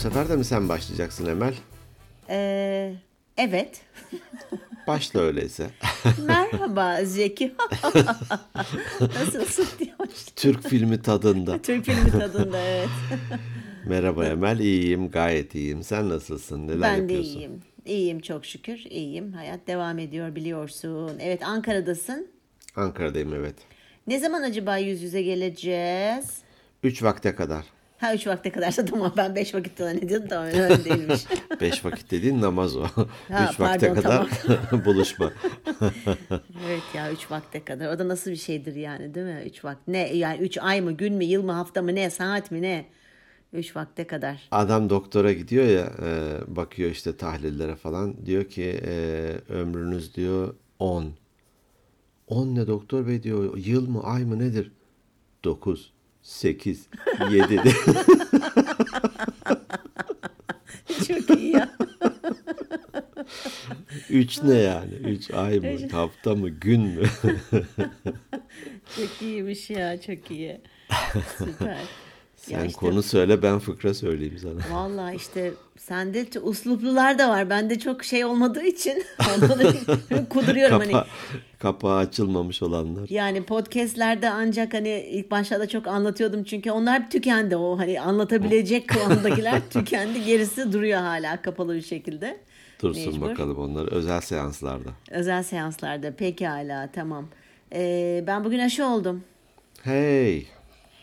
[0.00, 1.54] sefer de mi sen başlayacaksın Emel?
[2.28, 2.94] Ee,
[3.36, 3.80] evet.
[4.86, 5.70] Başla öyleyse.
[6.26, 7.54] Merhaba Zeki.
[9.00, 9.94] Nasılsın diye.
[10.36, 11.62] Türk filmi tadında.
[11.62, 12.88] Türk filmi tadında evet.
[13.86, 15.82] Merhaba Emel, iyiyim, gayet iyiyim.
[15.82, 16.66] Sen nasılsın?
[16.68, 17.30] Neler Ben de yapıyorsun?
[17.38, 17.62] iyiyim.
[17.86, 18.78] İyiyim çok şükür.
[18.90, 19.32] İyiyim.
[19.32, 21.12] Hayat devam ediyor biliyorsun.
[21.20, 22.28] Evet Ankara'dasın.
[22.76, 23.54] Ankara'dayım evet.
[24.06, 26.38] Ne zaman acaba yüz yüze geleceğiz?
[26.82, 27.64] Üç vakte kadar.
[28.00, 31.26] Ha üç vakte kadarsa tamam ben beş vakit zannediyordum tamam öyle değilmiş.
[31.60, 32.84] Beş vakit dediğin namaz o.
[33.28, 34.26] Ha, Üç vakte pardon, kadar
[34.84, 35.32] buluşma.
[36.66, 37.94] evet ya üç vakte kadar.
[37.94, 39.42] O da nasıl bir şeydir yani değil mi?
[39.46, 39.88] Üç vakit.
[39.88, 42.86] Ne yani üç ay mı gün mü yıl mı hafta mı ne saat mi ne?
[43.52, 44.48] Üç vakte kadar.
[44.50, 48.26] Adam doktora gidiyor ya, e, bakıyor işte tahlillere falan.
[48.26, 48.92] Diyor ki e,
[49.48, 51.12] ömrünüz diyor 10.
[52.26, 54.72] 10 ne doktor bey diyor, yıl mı ay mı nedir?
[55.44, 55.92] 9,
[56.22, 56.88] 8,
[57.30, 57.62] 7.
[61.08, 61.70] Çok iyi ya.
[64.10, 64.94] 3 ne yani?
[64.94, 67.02] 3 ay mı, hafta mı, gün mü?
[68.96, 70.60] Çok iyiymiş ya çok iyi.
[71.38, 71.78] Süper.
[72.40, 74.60] Sen işte- konu söyle ben fıkra söyleyeyim sana.
[74.76, 77.50] Vallahi işte sende usluplular da var.
[77.50, 79.02] Bende çok şey olmadığı için
[80.30, 80.92] kuduruyorum hani.
[80.92, 81.06] Kapa,
[81.58, 83.08] kapağı açılmamış olanlar.
[83.08, 89.60] Yani podcastlerde ancak hani ilk başlarda çok anlatıyordum çünkü onlar tükendi o hani anlatabilecek kıvamdakiler
[89.70, 92.40] tükendi gerisi duruyor hala kapalı bir şekilde.
[92.82, 93.28] Dursun Mecbur.
[93.30, 94.88] bakalım onlar özel seanslarda.
[95.10, 97.28] Özel seanslarda pekala tamam.
[97.72, 99.24] Ee, ben bugün aşı oldum.
[99.82, 100.46] Hey,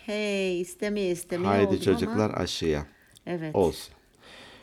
[0.07, 2.85] Hey istemeye istemeye haydi oldum çocuklar ama aşıya.
[3.25, 3.93] evet Olsun.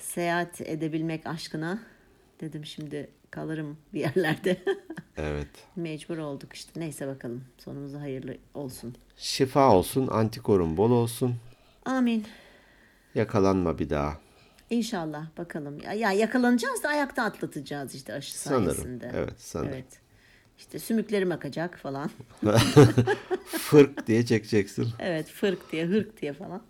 [0.01, 1.79] seyahat edebilmek aşkına
[2.41, 4.57] dedim şimdi kalırım bir yerlerde.
[5.17, 5.49] Evet.
[5.77, 6.81] Mecbur olduk işte.
[6.81, 7.45] Neyse bakalım.
[7.59, 8.95] Sonumuz hayırlı olsun.
[9.17, 11.37] Şifa olsun, antikorun bol olsun.
[11.85, 12.25] Amin.
[13.15, 14.19] Yakalanma bir daha.
[14.71, 15.79] İnşallah bakalım.
[15.81, 18.75] Ya, ya yakalanacağız da ayakta atlatacağız işte aşı Sanırım.
[18.75, 19.11] sayesinde.
[19.15, 19.73] Evet, sanırım.
[19.73, 20.04] Evet.
[20.59, 22.11] İşte sümüklerim akacak falan.
[23.47, 24.89] Fırk diye çekeceksin.
[24.99, 26.63] Evet fırk diye hırk diye falan.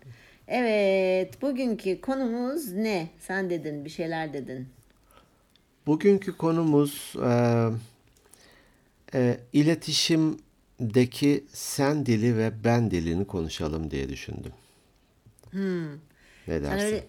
[0.47, 3.09] Evet bugünkü konumuz ne?
[3.19, 4.67] Sen dedin bir şeyler dedin.
[5.87, 7.69] Bugünkü konumuz e,
[9.13, 14.51] e, iletişimdeki sen dili ve ben dilini konuşalım diye düşündüm.
[16.47, 16.85] Ne Sen dersin?
[16.85, 17.03] öyle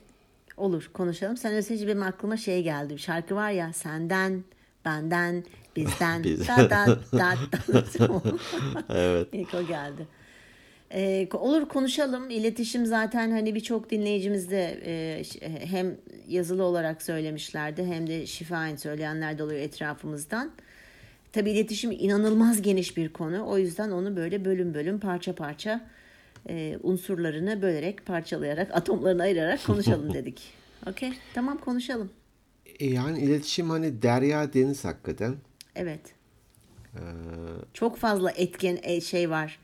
[0.57, 1.37] olur konuşalım.
[1.37, 2.95] Sen öyle söyleyince benim aklıma şey geldi.
[2.95, 4.45] Bir şarkı var ya senden,
[4.85, 5.45] benden,
[5.77, 6.25] bizden.
[6.25, 6.49] Biz.
[6.49, 7.35] da, da, da.
[8.95, 9.29] Evet.
[9.33, 10.07] İlk o geldi.
[10.93, 12.31] Ee, olur konuşalım.
[12.31, 15.23] İletişim zaten hani birçok dinleyicimiz de e,
[15.67, 15.97] hem
[16.29, 20.51] yazılı olarak söylemişlerdi hem de şifaen söyleyenler de oluyor etrafımızdan.
[21.33, 23.47] Tabii iletişim inanılmaz geniş bir konu.
[23.49, 25.87] O yüzden onu böyle bölüm bölüm parça parça
[26.49, 30.43] e, unsurlarını bölerek, parçalayarak, atomlarını ayırarak konuşalım dedik.
[30.91, 32.11] Okey, tamam konuşalım.
[32.81, 35.35] E, Yani iletişim hani derya deniz hakikaten.
[35.77, 36.01] Evet.
[36.95, 37.01] Ee,
[37.75, 39.59] Çok fazla etken e, şey var.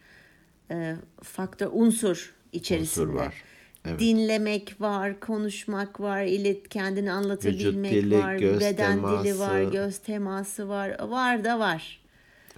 [0.71, 3.07] E, faktör, unsur içerisinde.
[3.07, 3.43] Unsur var.
[3.85, 4.01] Evet.
[4.01, 9.73] Dinlemek var, konuşmak var, ilet kendini anlatabilmek dili, var, göz beden dili var, teması.
[9.73, 10.97] göz teması var.
[11.09, 12.03] Var da var.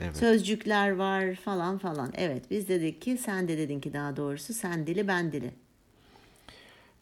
[0.00, 0.16] Evet.
[0.16, 2.12] Sözcükler var falan falan.
[2.16, 5.50] Evet biz dedik ki sen de dedin ki daha doğrusu sen dili ben dili.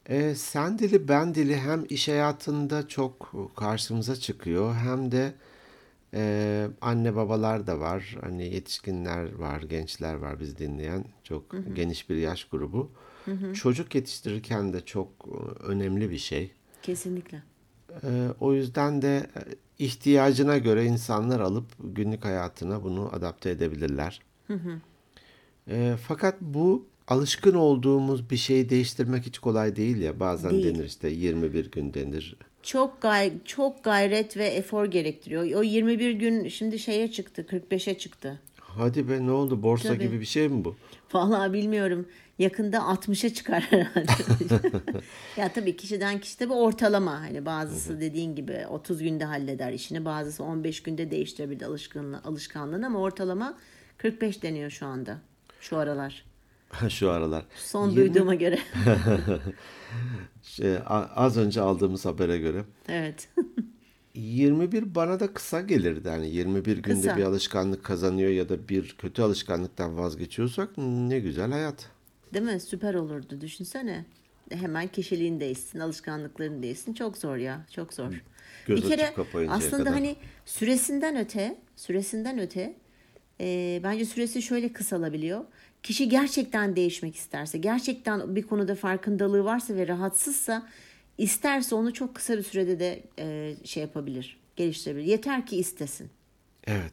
[0.08, 5.32] E, sen dili ben dili hem iş hayatında çok karşımıza çıkıyor hem de
[6.14, 8.18] e, anne babalar da var.
[8.20, 11.04] Hani yetişkinler var, gençler var biz dinleyen.
[11.24, 12.90] Çok geniş bir yaş grubu.
[13.54, 16.52] Çocuk yetiştirirken de çok e, önemli bir şey.
[16.82, 17.42] Kesinlikle.
[18.02, 19.40] E, o yüzden de e,
[19.78, 24.20] ihtiyacına göre insanlar alıp günlük hayatına bunu adapte edebilirler.
[25.68, 30.20] E, fakat bu alışkın olduğumuz bir şeyi değiştirmek hiç kolay değil ya.
[30.20, 30.74] Bazen Değil.
[30.74, 32.36] denir işte 21 gün denir.
[32.62, 35.42] Çok gay çok gayret ve efor gerektiriyor.
[35.42, 38.40] O 21 gün şimdi şeye çıktı, 45'e çıktı.
[38.60, 39.62] Hadi be ne oldu?
[39.62, 40.02] Borsa Tabii.
[40.02, 40.76] gibi bir şey mi bu?
[41.12, 42.08] Vallahi bilmiyorum.
[42.38, 44.68] Yakında 60'a çıkar herhalde.
[45.36, 47.20] ya tabii kişiden kişide bir ortalama.
[47.20, 50.04] Hani bazısı dediğin gibi 30 günde halleder işini.
[50.04, 53.58] Bazısı 15 günde değiştirebilir alışkanlığı, alışkanlığını ama ortalama
[53.98, 55.18] 45 deniyor şu anda.
[55.60, 56.24] Şu aralar.
[56.88, 57.44] Şu aralar.
[57.56, 58.58] Son 20 duyduğuma göre.
[60.42, 60.76] Şey,
[61.16, 63.28] az önce aldığımız habere göre evet.
[64.14, 66.08] 21 bana da kısa gelirdi.
[66.08, 67.16] Yani 21 günde Kısa.
[67.16, 71.88] bir alışkanlık kazanıyor ya da bir kötü alışkanlıktan vazgeçiyorsak ne güzel hayat.
[72.34, 72.60] Değil mi?
[72.60, 73.40] Süper olurdu.
[73.40, 74.04] Düşünsene.
[74.50, 76.94] Hemen kişiliğin değişsin, alışkanlıkların değişsin.
[76.94, 77.66] Çok zor ya.
[77.70, 78.22] Çok zor.
[78.66, 79.14] Göz bir kere
[79.48, 79.92] aslında kadar.
[79.92, 82.76] hani süresinden öte, süresinden öte
[83.40, 85.44] e, bence süresi şöyle kısalabiliyor.
[85.82, 90.66] Kişi gerçekten değişmek isterse, gerçekten bir konuda farkındalığı varsa ve rahatsızsa
[91.18, 95.04] isterse onu çok kısa bir sürede de e, şey yapabilir, geliştirebilir.
[95.04, 96.10] Yeter ki istesin.
[96.66, 96.92] Evet.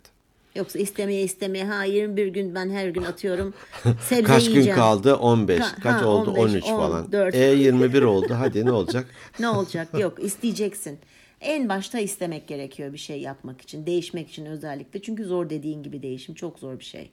[0.56, 3.53] Yoksa istemeye istemeye ha 21 gün ben her gün atıyorum
[4.01, 4.77] sebze Kaç gün yiyeceğim.
[4.77, 5.15] kaldı?
[5.15, 5.59] 15.
[5.59, 6.31] Ha, Kaç ha, oldu?
[6.31, 7.06] 15, 13 falan.
[7.06, 7.35] 14.
[7.35, 8.33] E 21 oldu.
[8.38, 9.07] Hadi ne olacak?
[9.39, 10.00] Ne olacak?
[10.00, 11.00] Yok isteyeceksin.
[11.42, 15.01] En başta istemek gerekiyor bir şey yapmak için, değişmek için özellikle.
[15.01, 17.12] Çünkü zor dediğin gibi değişim çok zor bir şey.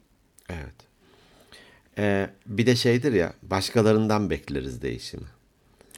[0.50, 0.74] Evet.
[1.98, 5.26] Ee, bir de şeydir ya başkalarından bekleriz değişimi.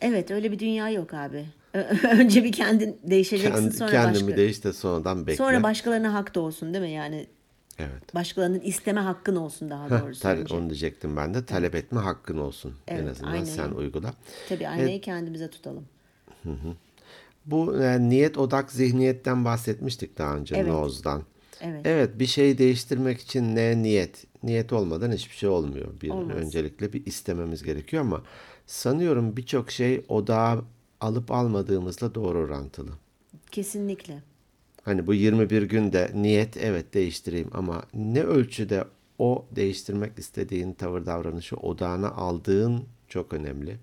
[0.00, 1.46] Evet öyle bir dünya yok abi.
[2.12, 4.36] Önce bir kendin değişeceksin Kendi, sonra kendimi başka.
[4.36, 5.36] değiş de sonradan bekle.
[5.36, 6.90] Sonra başkalarına hak da olsun değil mi?
[6.90, 7.26] Yani
[7.78, 8.14] Evet.
[8.14, 10.20] başkalarının isteme hakkın olsun daha Heh, doğrusu.
[10.22, 10.54] tal- önce.
[10.54, 11.44] onu diyecektim ben de.
[11.44, 12.74] Talep etme hakkın olsun.
[12.88, 14.14] en Evet, azından aynen sen uygula.
[14.48, 15.84] Tabii aynayı kendimize tutalım.
[17.46, 20.68] Bu e, niyet odak zihniyetten bahsetmiştik daha önce Evet.
[20.68, 21.22] Noz'dan.
[21.60, 21.80] Evet.
[21.84, 24.24] Evet bir şeyi değiştirmek için ne niyet?
[24.42, 25.88] Niyet olmadan hiçbir şey olmuyor.
[26.02, 26.36] Bir Olmaz.
[26.36, 28.22] öncelikle bir istememiz gerekiyor ama
[28.66, 30.62] sanıyorum birçok şey odağa
[31.00, 32.90] alıp almadığımızla doğru orantılı.
[33.50, 34.22] Kesinlikle.
[34.82, 38.84] Hani bu 21 günde niyet evet değiştireyim ama ne ölçüde
[39.18, 43.76] o değiştirmek istediğin tavır davranışı odağına aldığın çok önemli.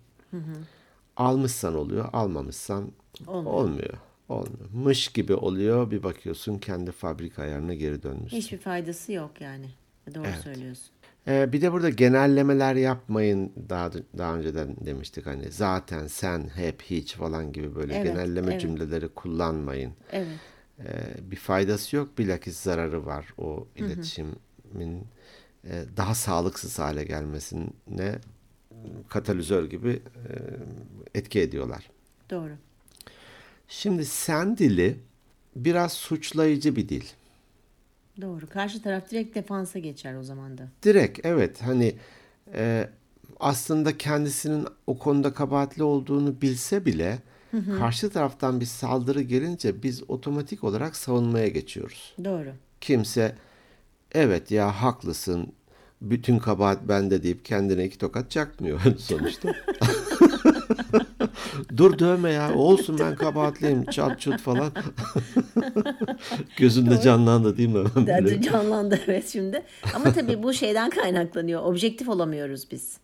[1.17, 2.91] Almışsan oluyor, almamışsan
[3.27, 3.53] Olmuyor.
[3.55, 3.93] olmuyor.
[4.29, 4.69] Olmuyor.
[4.73, 5.91] Mış gibi oluyor.
[5.91, 8.37] Bir bakıyorsun kendi fabrika ayarına geri dönmüşsün.
[8.37, 9.69] Hiçbir faydası yok yani.
[10.15, 10.89] Doğru söylüyorsun.
[11.27, 17.13] Ee, bir de burada genellemeler yapmayın daha daha önceden demiştik hani zaten sen hep hiç
[17.13, 18.61] falan gibi böyle Evet, genelleme evet.
[18.61, 19.93] cümleleri kullanmayın.
[20.11, 20.27] Evet.
[20.79, 25.07] Ee, bir faydası yok bilakis zararı var o iletişimin
[25.63, 28.15] e, daha sağlıksız hale gelmesine
[29.09, 30.33] katalizör gibi e,
[31.15, 31.89] etki ediyorlar.
[32.29, 32.51] Doğru.
[33.67, 34.99] Şimdi sen dili
[35.55, 37.03] biraz suçlayıcı bir dil.
[38.21, 38.47] Doğru.
[38.50, 40.67] Karşı taraf direkt defansa geçer o zaman da.
[40.83, 41.95] Direkt evet hani
[42.53, 42.89] e,
[43.39, 47.17] aslında kendisinin o konuda kabahatli olduğunu bilse bile
[47.77, 52.15] karşı taraftan bir saldırı gelince biz otomatik olarak savunmaya geçiyoruz.
[52.23, 52.50] Doğru.
[52.81, 53.35] Kimse
[54.12, 55.53] evet ya haklısın
[56.01, 59.50] bütün kabahat bende deyip kendine iki tokat çakmıyor sonuçta.
[61.77, 64.71] Dur dövme ya olsun ben kabahatliyim çat çut falan.
[66.57, 67.85] Gözünde canlandı değil mi?
[67.95, 68.41] Böyle.
[68.41, 69.63] Canlandı evet şimdi.
[69.95, 71.62] Ama tabii bu şeyden kaynaklanıyor.
[71.63, 72.97] Objektif olamıyoruz biz.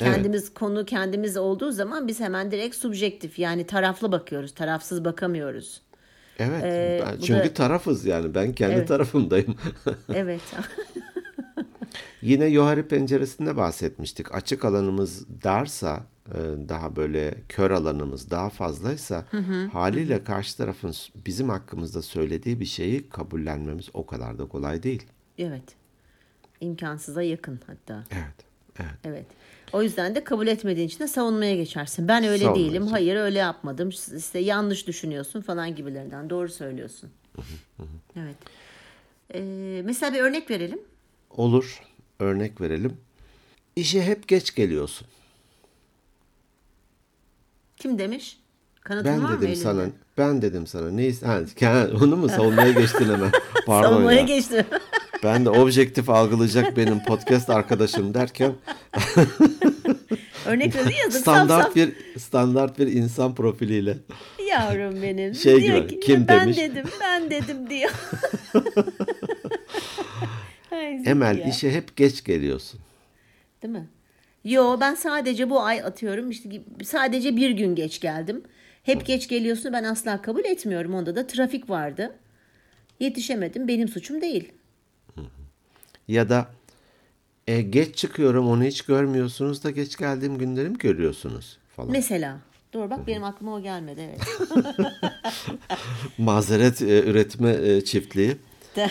[0.00, 0.14] Evet.
[0.14, 4.54] Kendimiz konu kendimiz olduğu zaman biz hemen direkt subjektif yani taraflı bakıyoruz.
[4.54, 5.82] Tarafsız bakamıyoruz.
[6.38, 8.88] Evet Ee, ben- çünkü da- tarafız yani ben kendi Evet.
[8.88, 9.54] tarafımdayım.
[10.14, 10.40] Evet.
[12.22, 14.34] Yine Yohari penceresinde bahsetmiştik.
[14.34, 16.00] Açık alanımız darsa,
[16.68, 19.24] daha böyle kör alanımız daha fazlaysa
[19.72, 20.94] haliyle karşı tarafın
[21.26, 25.02] bizim hakkımızda söylediği bir şeyi kabullenmemiz o kadar da kolay değil.
[25.38, 25.62] evet.
[26.60, 28.04] İmkansıza yakın hatta.
[28.10, 28.34] Evet.
[28.78, 28.98] Evet.
[29.04, 29.26] Evet.
[29.72, 32.08] O yüzden de kabul etmediğin için de savunmaya geçersin.
[32.08, 32.86] Ben öyle değilim.
[32.86, 33.88] Hayır öyle yapmadım.
[34.16, 36.30] İşte yanlış düşünüyorsun falan gibilerinden.
[36.30, 37.10] Doğru söylüyorsun.
[38.16, 38.36] Evet.
[39.34, 40.80] Ee, mesela bir örnek verelim.
[41.30, 41.82] Olur.
[42.18, 42.96] Örnek verelim.
[43.76, 45.06] İşe hep geç geliyorsun.
[47.78, 48.38] Kim demiş?
[48.80, 49.62] Kanıtın Ben var mı dedim elinde?
[49.62, 49.86] sana,
[50.18, 51.12] ben dedim sana ne
[51.66, 53.30] ha, onu mu savunmaya geçtin hemen?
[53.66, 54.24] Pardon Savunmaya ya.
[54.26, 54.66] geçti.
[55.24, 58.52] Ben de objektif algılayacak benim podcast arkadaşım derken
[60.46, 61.10] Örnek verdi ya.
[61.10, 61.76] saf standart saf.
[61.76, 63.98] bir standart bir insan profiliyle.
[64.50, 65.34] Yavrum benim.
[65.34, 66.56] Şey diyor gibi, ki, kim ben demiş?
[66.56, 67.90] dedim, ben dedim diyor.
[71.06, 71.48] Emel ya.
[71.48, 72.80] işe hep geç geliyorsun.
[73.62, 73.88] Değil mi?
[74.48, 78.42] Yo ben sadece bu ay atıyorum işte sadece bir gün geç geldim.
[78.82, 80.94] Hep geç geliyorsun ben asla kabul etmiyorum.
[80.94, 82.16] Onda da trafik vardı.
[83.00, 84.52] Yetişemedim benim suçum değil.
[86.08, 86.46] Ya da
[87.46, 91.90] e, geç çıkıyorum onu hiç görmüyorsunuz da geç geldiğim günlerim görüyorsunuz falan.
[91.90, 92.38] Mesela.
[92.72, 94.20] Doğru bak benim aklıma o gelmedi evet.
[96.18, 98.36] Mazeret e, üretme e, çiftliği.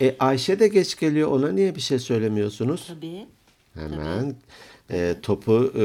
[0.00, 2.86] E, Ayşe de geç geliyor ona niye bir şey söylemiyorsunuz?
[2.86, 3.26] Tabii.
[3.74, 4.34] Hemen
[4.90, 5.84] e, topu e,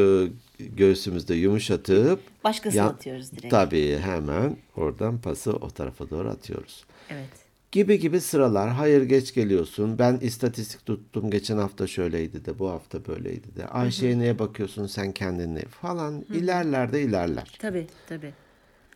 [0.63, 3.49] göğsümüzde yumuşatıp Başkasına yan- atıyoruz direkt.
[3.49, 6.85] Tabii hemen oradan pası o tarafa doğru atıyoruz.
[7.09, 7.29] Evet.
[7.71, 8.69] Gibi gibi sıralar.
[8.69, 9.99] Hayır geç geliyorsun.
[9.99, 11.31] Ben istatistik tuttum.
[11.31, 13.65] Geçen hafta şöyleydi de bu hafta böyleydi de.
[13.67, 16.21] Ayşe'ye neye bakıyorsun sen kendine falan.
[16.33, 17.57] ilerler de ilerler.
[17.59, 18.33] Tabii tabii.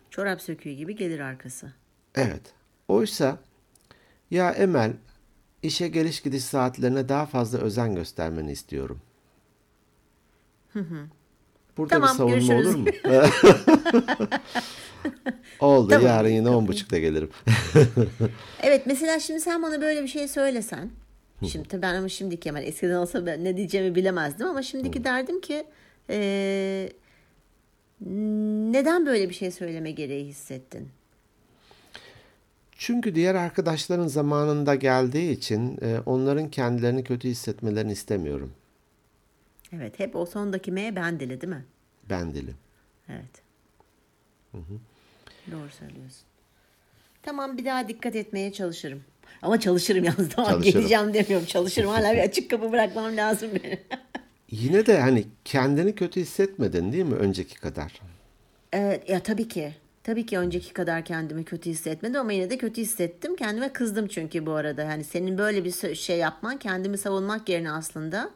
[0.09, 1.73] Çorap söküğü gibi gelir arkası.
[2.15, 2.41] Evet.
[2.87, 3.37] Oysa
[4.31, 4.93] ya Emel
[5.63, 8.99] işe geliş gidiş saatlerine daha fazla özen göstermeni istiyorum.
[11.77, 12.67] Burada Tamam, bir savunma görüşürüz.
[12.67, 12.87] olur mu?
[15.59, 15.89] Oldu.
[15.89, 17.29] Tamam, Yarın yine on buçukta gelirim.
[18.63, 20.91] Evet mesela şimdi sen bana böyle bir şey söylesen.
[21.51, 25.41] Şimdi tabii ben ama şimdiki hemen eskiden olsa ben ne diyeceğimi bilemezdim ama şimdiki derdim
[25.41, 25.63] ki
[26.09, 26.89] eee,
[28.71, 30.89] Neden böyle bir şey söyleme gereği hissettin?
[32.83, 38.53] Çünkü diğer arkadaşların zamanında geldiği için e, onların kendilerini kötü hissetmelerini istemiyorum.
[39.73, 41.65] Evet, hep o sondaki M ben dili değil mi?
[42.09, 42.55] Ben dilim.
[43.09, 43.41] Evet.
[45.51, 46.23] Doğru söylüyorsun.
[47.21, 49.03] Tamam bir daha dikkat etmeye çalışırım.
[49.41, 50.79] Ama çalışırım yalnız tamam Çalışırım.
[50.79, 51.47] geleceğim demiyorum.
[51.47, 53.79] Çalışırım hala bir açık kapı bırakmam lazım benim.
[54.51, 58.01] Yine de hani kendini kötü hissetmedin değil mi önceki kadar?
[58.73, 59.73] Evet ya tabii ki.
[60.03, 63.35] Tabii ki önceki kadar kendimi kötü hissetmedim ama yine de kötü hissettim.
[63.35, 64.83] Kendime kızdım çünkü bu arada.
[64.83, 68.31] Yani senin böyle bir şey yapman kendimi savunmak yerine aslında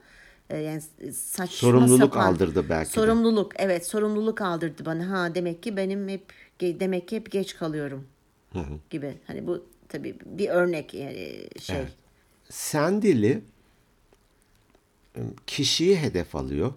[0.50, 0.82] e, yani
[1.14, 2.94] saçma Sorumluluk sapan- aldırdı belki de.
[2.94, 5.10] Sorumluluk evet sorumluluk aldırdı bana.
[5.12, 8.08] Ha demek ki benim hep demek ki hep geç kalıyorum
[8.90, 9.18] gibi.
[9.28, 11.76] Hani bu tabii bir örnek yani şey.
[11.78, 11.92] Evet.
[12.50, 13.42] Sen dili
[15.16, 16.74] e, kişiyi hedef alıyor.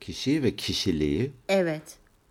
[0.00, 1.32] Kişiyi ve kişiliği.
[1.48, 1.82] Evet.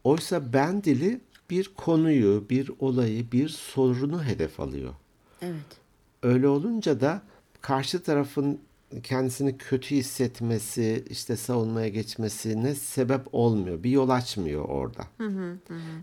[0.03, 4.93] Oysa ben dili bir konuyu, bir olayı, bir sorunu hedef alıyor.
[5.41, 5.79] Evet.
[6.23, 7.21] Öyle olunca da
[7.61, 8.59] karşı tarafın
[9.03, 13.83] kendisini kötü hissetmesi, işte savunmaya geçmesine sebep olmuyor.
[13.83, 15.07] Bir yol açmıyor orada.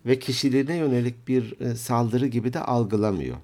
[0.07, 3.37] Ve kişiliğine yönelik bir e, saldırı gibi de algılamıyor.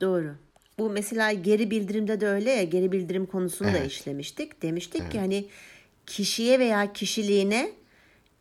[0.00, 0.34] Doğru.
[0.78, 3.90] Bu mesela geri bildirimde de öyle ya geri bildirim konusunu da Evet.
[3.90, 4.62] işlemiştik.
[4.62, 5.46] Demiştik ki hani
[6.06, 7.72] kişiye veya kişiliğine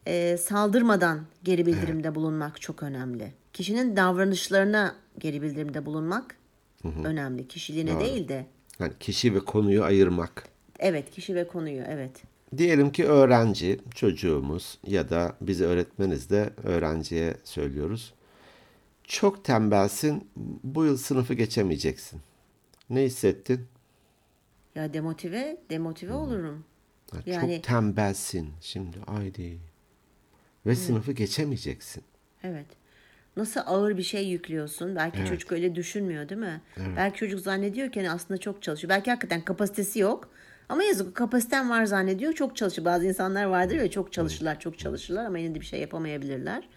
[0.08, 3.34] e, saldırmadan geri bildirimde bulunmak çok önemli.
[3.54, 6.36] Kişinin davranışlarına geri bildirimde bulunmak
[7.04, 7.48] önemli.
[7.48, 8.46] Kişiliğine değil de.
[8.80, 10.48] Yani kişi ve konuyu ayırmak.
[10.80, 12.24] Evet kişi ve konuyu evet.
[12.58, 18.14] Diyelim ki öğrenci, çocuğumuz ya da biz öğretmeniz de öğrenciye söylüyoruz.
[19.04, 20.28] Çok tembelsin,
[20.64, 22.22] bu yıl sınıfı geçemeyeceksin.
[22.90, 23.68] Ne hissettin?
[24.76, 26.64] Ya demotive, demotive olurum.
[27.12, 29.58] Ha, Yani- Çok tembelsin şimdi haydi.
[30.66, 32.04] Ve sınıfı geçemeyeceksin.
[32.44, 32.66] Evet.
[33.38, 34.96] Nasıl ağır bir şey yüklüyorsun.
[34.96, 35.28] Belki Evet.
[35.28, 36.62] çocuk öyle düşünmüyor değil mi?
[36.98, 38.90] Belki çocuk zannediyor ki hani aslında çok çalışıyor.
[38.90, 40.30] Belki hakikaten kapasitesi yok.
[40.70, 42.34] Ama yazık kapasitem var zannediyor.
[42.34, 42.86] Çok çalışıyor.
[42.86, 46.70] Bazı insanlar vardır ya çok çalışırlar, çok çalışırlar ama yine de bir şey yapamayabilirler.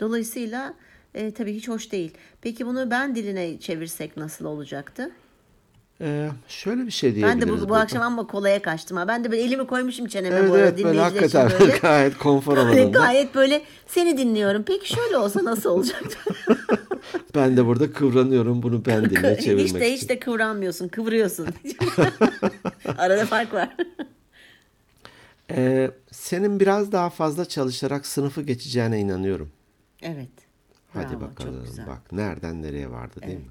[0.00, 0.74] Dolayısıyla
[1.14, 2.12] e, tabii hiç hoş değil.
[2.42, 5.10] Peki bunu ben diline çevirsek nasıl olacaktı?
[6.00, 7.42] Ee, şöyle bir şey Ben diyebiliriz.
[7.42, 7.80] de bu, bu burada.
[7.80, 9.08] akşam ama kolaya kaçtım ha.
[9.08, 11.78] Ben de böyle elimi koymuşum çeneme Evet bu arada evet böyle hakikaten böyle.
[11.82, 12.98] gayet konfor alanında.
[12.98, 14.62] gayet böyle seni dinliyorum.
[14.62, 16.18] Peki şöyle olsa nasıl olacaktı?
[17.34, 21.48] Ben de burada kıvranıyorum bunu ben diline çevirmek hiç de hiç de kıvranmıyorsun, kıvırıyorsun.
[22.98, 23.76] Arada fark var.
[25.50, 29.50] Ee, senin biraz daha fazla çalışarak sınıfı geçeceğine inanıyorum.
[30.02, 30.28] Evet.
[30.92, 33.44] Hadi Bravo, bakalım bak nereden nereye vardı değil mi?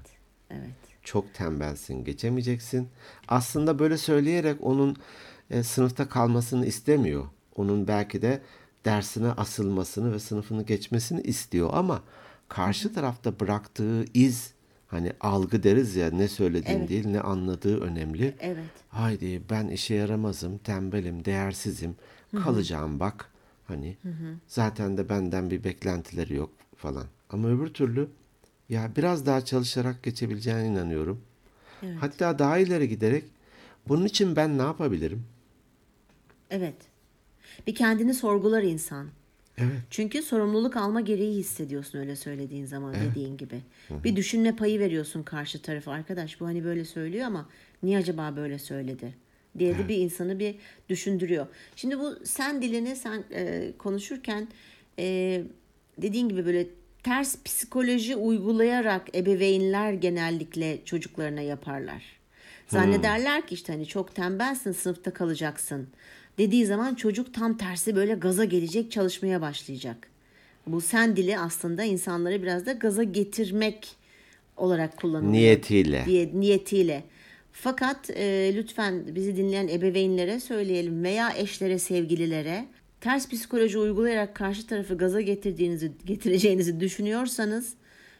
[0.50, 0.87] Evet.
[1.08, 2.88] Çok tembelsin, geçemeyeceksin.
[3.28, 4.96] Aslında böyle söyleyerek onun
[5.50, 7.24] e, sınıfta kalmasını istemiyor.
[7.56, 8.42] Onun belki de
[8.84, 12.02] dersine asılmasını ve sınıfını geçmesini istiyor ama
[12.48, 14.52] karşı tarafta bıraktığı iz
[14.86, 16.88] hani algı deriz ya ne söylediğin Evet.
[16.88, 18.34] değil ne anladığı önemli.
[18.40, 18.70] Evet.
[18.88, 21.96] Haydi ben işe yaramazım, tembelim, değersizim,
[22.44, 23.30] kalacağım bak.
[23.66, 23.96] Hani
[24.46, 27.04] zaten de benden bir beklentileri yok falan.
[27.30, 28.08] Ama öbür türlü
[28.68, 31.20] ya biraz daha çalışarak geçebileceğine inanıyorum.
[32.00, 33.24] Hatta daha ileri giderek
[33.88, 35.24] bunun için ben ne yapabilirim?
[36.50, 36.76] Evet.
[37.66, 39.08] Bir kendini sorgular insan.
[39.58, 39.80] Evet.
[39.90, 43.60] Çünkü sorumluluk alma gereği hissediyorsun öyle söylediğin zaman dediğin gibi.
[43.90, 45.92] Bir düşünme payı veriyorsun karşı tarafa.
[45.92, 47.48] Arkadaş bu hani böyle söylüyor ama
[47.82, 49.14] niye acaba böyle söyledi?
[49.58, 50.54] diye de bir insanı bir
[50.88, 51.46] düşündürüyor.
[51.76, 54.48] Şimdi bu sen dilini sen e, konuşurken
[54.98, 55.42] e,
[55.98, 56.66] dediğin gibi böyle
[57.08, 62.02] ters psikoloji uygulayarak ebeveynler genellikle çocuklarına yaparlar.
[62.66, 65.88] Zannederler ki işte hani çok tembelsin sınıfta kalacaksın
[66.38, 70.08] dediği zaman çocuk tam tersi böyle gaza gelecek çalışmaya başlayacak.
[70.66, 73.88] Bu sen dili aslında insanları biraz da gaza getirmek
[74.56, 75.32] olarak kullanılıyor.
[75.32, 76.04] Niyetiyle.
[76.06, 77.04] Diye, niyetiyle.
[77.52, 82.64] Fakat e, lütfen bizi dinleyen ebeveynlere söyleyelim veya eşlere, sevgililere
[83.00, 87.74] ters psikoloji uygulayarak karşı tarafı gaza getirdiğinizi, getireceğinizi düşünüyorsanız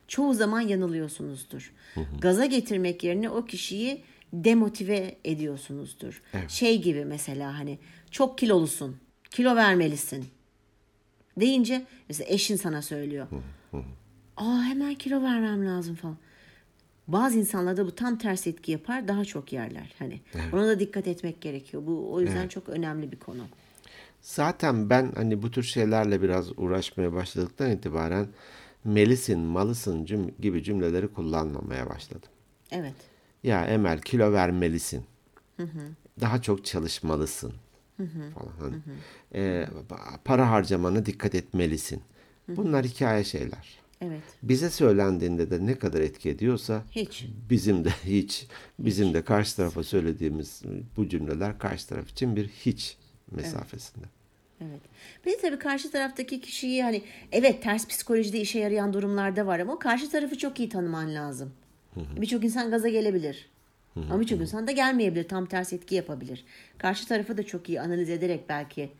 [0.08, 1.72] çoğu zaman yanılıyorsunuzdur.
[2.20, 6.22] Gaza getirmek yerine o kişiyi demotive ediyorsunuzdur.
[6.48, 7.78] Şey gibi mesela hani
[8.10, 8.96] çok kilolusun,
[9.30, 10.24] kilo vermelisin
[11.40, 13.26] deyince mesela eşin sana söylüyor.
[14.36, 16.16] Aa hemen kilo vermem lazım falan.
[17.08, 19.94] Bazı insanlarda bu tam ters etki yapar, daha çok yerler.
[19.98, 20.20] Hani
[20.52, 21.82] ona da dikkat etmek gerekiyor.
[21.86, 23.42] Bu o yüzden çok önemli bir konu.
[24.28, 28.26] Zaten ben hani bu tür şeylerle biraz uğraşmaya başladıktan itibaren
[28.84, 32.28] melisin, malısın cüm- gibi cümleleri kullanmamaya başladım.
[32.70, 32.94] Evet.
[33.42, 35.04] Ya Emel kilo vermelisin.
[36.20, 37.52] Daha çok çalışmalısın.
[38.34, 38.52] falan.
[38.60, 38.76] Hani,
[39.34, 39.68] e,
[40.24, 42.02] para harcamana dikkat etmelisin.
[42.48, 43.78] Bunlar hikaye şeyler.
[44.00, 44.22] Evet.
[44.42, 47.26] Bize söylendiğinde de ne kadar etki ediyorsa Hiç.
[47.50, 48.46] bizim de hiç,
[48.78, 50.62] bizim de karşı tarafa söylediğimiz
[50.96, 52.98] bu cümleler karşı taraf için bir hiç
[53.30, 54.04] mesafesinde.
[54.04, 54.17] Evet.
[55.26, 59.78] Bir de tabii karşı taraftaki kişiyi hani evet ters psikolojide işe yarayan durumlarda var ama
[59.78, 61.52] karşı tarafı çok iyi tanıman lazım.
[61.96, 63.48] Birçok insan gaza gelebilir.
[63.96, 65.28] Ama birçok insan da gelmeyebilir.
[65.28, 66.44] Tam tersi etki yapabilir.
[66.78, 68.90] Karşı tarafı da çok iyi analiz ederek belki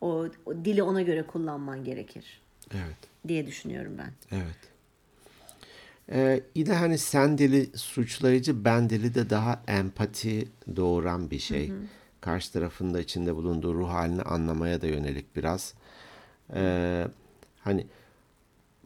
[0.00, 2.40] o, o dili ona göre kullanman gerekir
[2.74, 2.96] Evet.
[3.28, 4.12] diye düşünüyorum ben.
[4.32, 4.58] Evet.
[6.12, 11.72] Ee, yine hani sen dili suçlayıcı, ben dili de daha empati doğuran bir şey.
[12.28, 15.74] Karşı tarafın da içinde bulunduğu ruh halini anlamaya da yönelik biraz.
[16.54, 17.08] Ee,
[17.60, 17.86] hani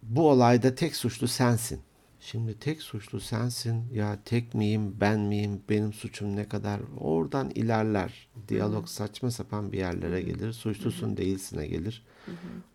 [0.03, 1.81] bu olayda tek suçlu sensin.
[2.21, 3.85] Şimdi tek suçlu sensin.
[3.95, 6.81] Ya tek miyim, ben miyim, benim suçum ne kadar?
[7.01, 8.29] Oradan ilerler.
[8.49, 10.53] Diyalog saçma sapan bir yerlere gelir.
[10.53, 12.05] Suçlusun değilsine gelir.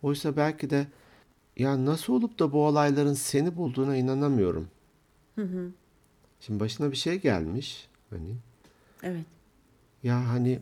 [0.02, 0.88] Oysa belki de
[1.58, 4.68] ya nasıl olup da bu olayların seni bulduğuna inanamıyorum.
[6.40, 7.88] Şimdi başına bir şey gelmiş.
[8.10, 8.36] Hani
[9.04, 9.37] Evet.
[10.04, 10.60] Ya hani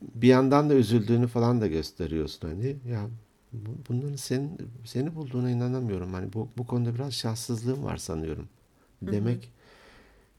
[0.00, 3.08] bir yandan da üzüldüğünü falan da gösteriyorsun hani ya
[3.52, 6.12] bu- bunların senin seni bulduğuna inanamıyorum.
[6.12, 8.48] Hani bu bu konuda biraz şanssızlığım var sanıyorum.
[9.02, 9.50] Demek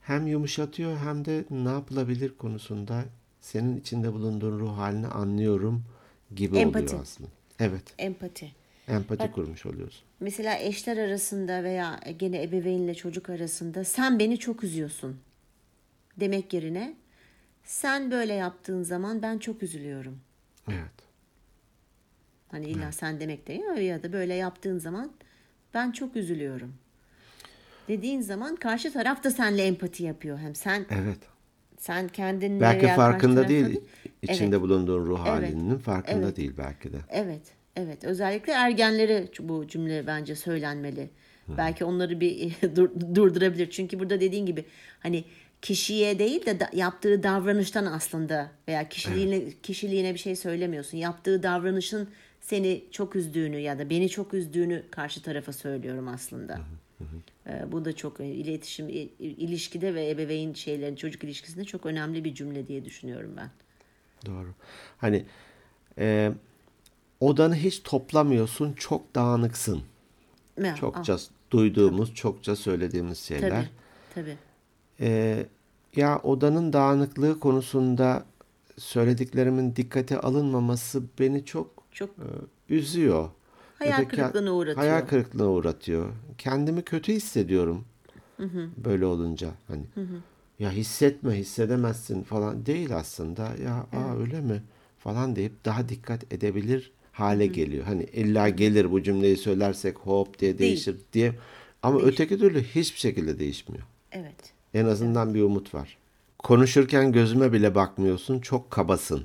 [0.00, 3.04] hem yumuşatıyor hem de ne yapılabilir konusunda
[3.40, 5.84] senin içinde bulunduğun ruh halini anlıyorum
[6.34, 6.84] gibi Empati.
[6.84, 7.30] oluyor aslında.
[7.58, 8.52] Evet, Empati.
[8.88, 10.02] empati kurmuş oluyorsun.
[10.20, 15.16] Mesela eşler arasında veya gene ebeveynle çocuk arasında sen beni çok üzüyorsun
[16.20, 16.96] demek yerine
[17.64, 20.20] sen böyle yaptığın zaman ben çok üzülüyorum.
[20.68, 21.04] Evet.
[22.50, 25.12] Hani illa sen demek değil ya, ya da böyle yaptığın zaman
[25.74, 26.74] ben çok üzülüyorum.
[27.88, 30.38] Dediğin zaman karşı taraf da seninle empati yapıyor.
[30.38, 31.18] Hem sen Evet.
[31.78, 33.80] sen kendinle Belki farkında değil.
[34.22, 34.60] içinde Evet.
[34.60, 35.28] bulunduğun ruh Evet.
[35.28, 36.36] halinin farkında Evet.
[36.36, 36.96] değil belki de.
[37.10, 37.42] Evet,
[37.76, 38.04] evet.
[38.04, 41.10] Özellikle ergenlere bu cümle bence söylenmeli.
[41.48, 43.70] Belki onları bir dur- durdurabilir.
[43.70, 44.64] Çünkü burada dediğin gibi
[45.00, 45.24] hani
[45.64, 50.98] kişiye değil de da- yaptığı davranıştan aslında veya kişiliğine kişiliğine bir şey söylemiyorsun.
[50.98, 52.08] Yaptığı davranışın
[52.40, 56.60] seni çok üzdüğünü ya da beni çok üzdüğünü karşı tarafa söylüyorum aslında.
[57.46, 62.34] Ee, bu da çok e, iletişim ilişkide ve ebeveyn şeylerin çocuk ilişkisinde çok önemli bir
[62.34, 63.50] cümle diye düşünüyorum ben.
[64.26, 64.54] Doğru.
[64.98, 65.24] Hani
[65.98, 66.32] e,
[67.20, 69.82] odanı hiç toplamıyorsun, çok dağınıksın.
[70.64, 71.18] Ya, Çokça ah,
[71.50, 73.50] duyduğumuz, çokça söylediğimiz şeyler.
[73.50, 73.68] tabii,
[74.14, 74.36] tabii.
[75.00, 75.46] E,
[75.96, 78.24] ya odanın dağınıklığı konusunda
[78.78, 82.28] söylediklerimin dikkate alınmaması beni çok Çok e,
[82.74, 83.28] üzüyor.
[83.78, 84.76] Hayal kırıklığına uğratıyor.
[84.76, 86.12] Hayal kırıklığına uğratıyor.
[86.38, 87.84] Kendimi kötü hissediyorum.
[88.76, 89.84] Böyle olunca hani
[90.58, 93.42] ya hissetme hissedemezsin falan değil aslında.
[93.64, 94.62] Ya aa öyle mi
[94.98, 97.84] falan deyip daha dikkat edebilir hale geliyor.
[97.84, 101.34] Hani illa gelir bu cümleyi söylersek hop diye değişir diye.
[101.82, 103.84] Ama öteki türlü hiçbir şekilde değişmiyor.
[104.12, 104.53] Evet.
[104.74, 105.98] En azından bir umut var.
[106.38, 108.40] Konuşurken gözüme bile bakmıyorsun.
[108.40, 109.24] Çok kabasın.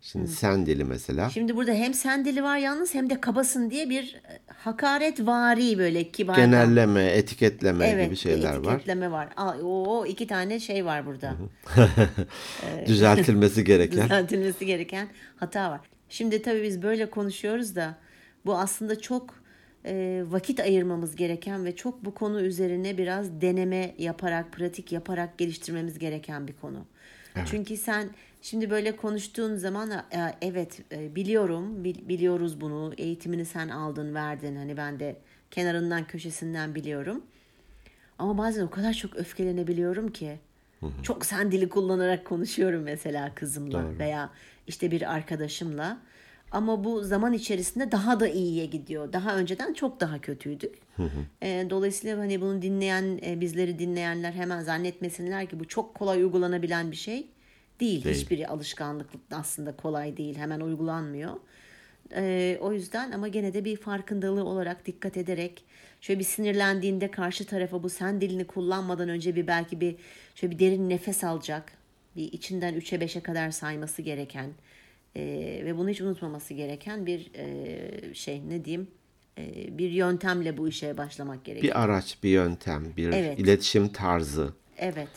[0.00, 1.30] Şimdi sen dili mesela.
[1.30, 5.78] Şimdi burada hem sen dili var yalnız hem de kabasın diye bir e, hakaret vari
[5.78, 6.36] böyle kibar.
[6.36, 8.72] Genelleme, etiketleme evet, gibi şeyler var.
[8.74, 9.28] etiketleme var.
[9.36, 11.34] Aa, o iki tane şey var burada.
[12.86, 14.04] Düzeltilmesi gereken.
[14.04, 15.80] Düzeltilmesi gereken hata var.
[16.08, 17.94] Şimdi tabii biz böyle konuşuyoruz da
[18.46, 19.34] bu aslında çok
[20.30, 26.48] vakit ayırmamız gereken ve çok bu konu üzerine biraz deneme yaparak, pratik yaparak geliştirmemiz gereken
[26.48, 26.84] bir konu.
[27.44, 28.10] Çünkü sen
[28.42, 30.02] şimdi böyle konuştuğun zaman e,
[30.42, 32.94] evet e, biliyorum, bil- biliyoruz bunu.
[32.98, 34.56] Eğitimini sen aldın, verdin.
[34.56, 35.16] Hani ben de
[35.50, 37.22] kenarından, köşesinden biliyorum.
[38.18, 40.38] Ama bazen o kadar çok öfkelenebiliyorum ki.
[41.02, 43.98] Çok sen dili kullanarak konuşuyorum mesela kızımla Doğru.
[43.98, 44.30] veya
[44.66, 45.98] işte bir arkadaşımla.
[46.56, 49.12] Ama bu zaman içerisinde daha da iyiye gidiyor.
[49.12, 50.74] Daha önceden çok daha kötüydük.
[51.42, 56.90] E, dolayısıyla hani bunu dinleyen, e, bizleri dinleyenler hemen zannetmesinler ki bu çok kolay uygulanabilen
[56.90, 57.26] bir şey
[57.80, 58.04] değil.
[58.04, 58.16] Değil.
[58.16, 60.36] Hiçbiri alışkanlık aslında kolay değil.
[60.36, 61.36] Hemen uygulanmıyor.
[62.14, 65.64] Ee, o yüzden ama gene de bir farkındalığı olarak dikkat ederek
[66.00, 69.96] şöyle bir sinirlendiğinde karşı tarafa bu sen dilini kullanmadan önce bir belki bir
[70.34, 71.72] şöyle bir derin nefes alacak.
[72.16, 74.50] Bir içinden 3'e 5'e kadar sayması gereken
[75.16, 75.22] e,
[75.64, 78.88] ve bunu hiç unutmaması gereken bir e, şey ne diyeyim
[79.38, 81.74] e, bir yöntemle bu işe başlamak gerekiyor.
[81.74, 83.38] Bir araç, bir yöntem, bir Evet.
[83.38, 84.52] iletişim tarzı.
[84.78, 85.08] Evet.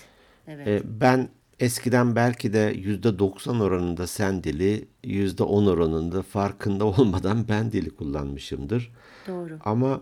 [0.48, 0.68] Evet.
[0.68, 7.90] Ee, ben eskiden belki de %90 oranında sen dili, %10 oranında farkında olmadan ben dili
[7.90, 8.92] kullanmışımdır.
[9.28, 9.58] Doğru.
[9.66, 10.02] Ama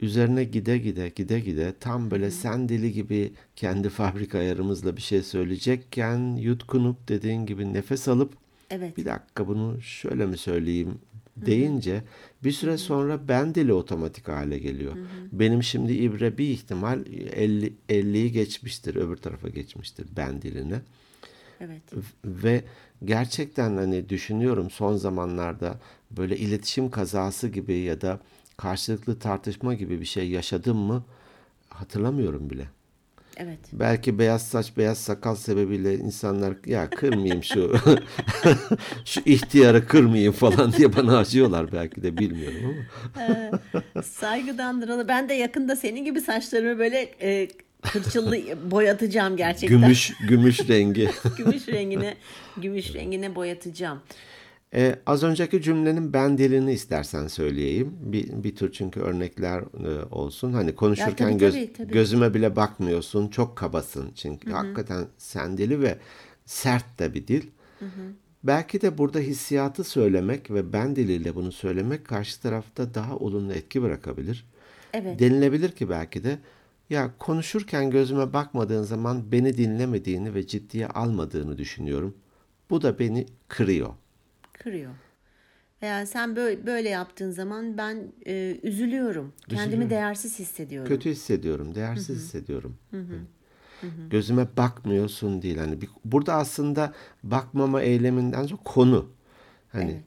[0.00, 5.22] üzerine gide gide gide gide tam böyle sen dili gibi kendi fabrika ayarımızla bir şey
[5.22, 8.41] söyleyecekken yutkunup dediğin gibi nefes alıp
[8.72, 8.96] Evet.
[8.96, 10.98] Bir dakika bunu şöyle mi söyleyeyim
[11.36, 12.02] deyince
[12.44, 14.96] bir süre sonra ben dili otomatik hale geliyor.
[15.32, 20.80] Benim şimdi ibre bir ihtimal 50 50'yi geçmiştir, öbür tarafa geçmiştir ben diline.
[21.60, 21.82] Evet.
[22.24, 22.64] Ve
[23.04, 25.80] gerçekten hani düşünüyorum son zamanlarda
[26.10, 28.20] böyle iletişim kazası gibi ya da
[28.56, 31.04] karşılıklı tartışma gibi bir şey yaşadım mı
[31.68, 32.66] hatırlamıyorum bile.
[33.42, 33.58] Evet.
[33.72, 37.74] Belki beyaz saç, beyaz sakal sebebiyle insanlar ya kırmayayım şu
[39.04, 44.02] şu ihtiyarı kırmayayım falan diye bana acıyorlar belki de bilmiyorum ama.
[44.02, 45.08] Saygıdandır.
[45.08, 47.48] Ben de yakında senin gibi saçlarımı böyle e,
[47.82, 48.38] kırçıllı
[48.70, 49.80] boyatacağım gerçekten.
[49.80, 51.10] Gümüş gümüş rengi.
[51.36, 52.14] gümüş rengine
[52.56, 54.00] gümüş rengine boyatacağım.
[54.74, 57.96] Ee, az önceki cümlenin ben dilini istersen söyleyeyim.
[58.00, 60.52] Bir, bir tür çünkü örnekler e, olsun.
[60.52, 61.92] Hani konuşurken tabii, göz, tabii, tabii.
[61.92, 63.28] gözüme bile bakmıyorsun.
[63.28, 65.98] Çok kabasın çünkü hakikaten sen dili ve
[66.46, 67.42] sert de bir dil.
[68.44, 73.82] Belki de burada hissiyatı söylemek ve ben diliyle bunu söylemek karşı tarafta daha olumlu etki
[73.82, 74.46] bırakabilir.
[74.92, 75.20] Evet.
[75.20, 76.38] Denilebilir ki belki de
[76.90, 82.14] ya konuşurken gözüme bakmadığın zaman beni dinlemediğini ve ciddiye almadığını düşünüyorum.
[82.70, 83.90] Bu da beni kırıyor.
[84.62, 84.92] Kırıyor.
[85.82, 89.32] Veya sen böyle, böyle yaptığın zaman ben e, üzülüyorum.
[89.48, 89.90] Kendimi Üzülüyorum.
[89.90, 90.88] değersiz hissediyorum.
[90.88, 92.76] Kötü hissediyorum, değersiz hissediyorum.
[94.10, 95.58] Gözüme bakmıyorsun değil.
[95.58, 99.08] Hani bir, burada aslında bakmama eyleminden sonra konu.
[99.72, 100.02] Hani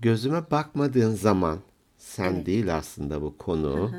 [0.00, 1.58] gözüme bakmadığın zaman
[1.98, 3.92] sen değil aslında bu konu.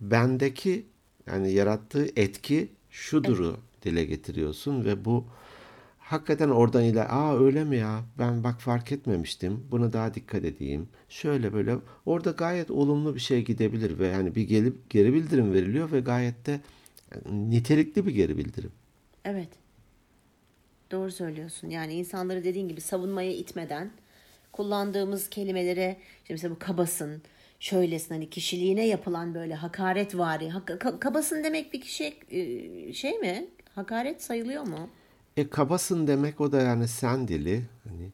[0.00, 0.86] Bendeki
[1.26, 5.26] yani yarattığı etki şuduru dile getiriyorsun ve bu
[6.12, 10.88] hakikaten oradan ile aa öyle mi ya ben bak fark etmemiştim buna daha dikkat edeyim
[11.08, 15.92] şöyle böyle orada gayet olumlu bir şey gidebilir ve hani bir gelip geri bildirim veriliyor
[15.92, 16.60] ve gayet de
[17.14, 18.72] yani nitelikli bir geri bildirim.
[19.24, 19.48] Evet.
[20.90, 21.68] Doğru söylüyorsun.
[21.70, 23.90] Yani insanları dediğin gibi savunmaya itmeden
[24.52, 27.22] kullandığımız kelimelere işte mesela bu kabasın,
[27.60, 30.50] şöylesin hani kişiliğine yapılan böyle hakaret vari.
[31.00, 33.46] kabasın demek bir kişi e, şey mi?
[33.74, 34.90] Hakaret sayılıyor mu?
[35.36, 38.12] E kabasın demek o da yani sen dili hani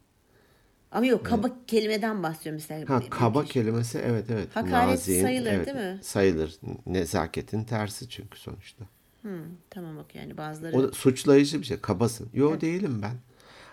[0.92, 2.94] Ama yok kaba kelimeden bahsediyorum mesela.
[2.94, 5.98] ha kaba bir- kelimesi evet evet Hakaret naziğin, sayılır, evet, değil mi?
[6.02, 6.58] Sayılır.
[6.86, 8.84] Nezaketin tersi çünkü sonuçta.
[9.22, 9.38] Hı,
[9.70, 10.76] tamam bak yani bazıları.
[10.76, 11.80] O da suçlayıcı bir şey.
[11.80, 12.28] Kabasın.
[12.34, 13.14] Yo değilim ben.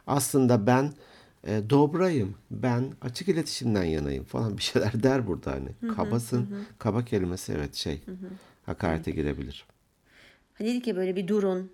[0.07, 0.93] Aslında ben
[1.47, 2.35] e, dobrayım.
[2.51, 5.93] Ben açık iletişimden yanayım falan bir şeyler der burada hani.
[5.95, 6.65] Kabasın.
[6.79, 8.01] Kaba kelimesi evet şey.
[8.65, 9.65] Hakarete girebilir.
[10.53, 11.71] Hani dedik ya böyle bir durun,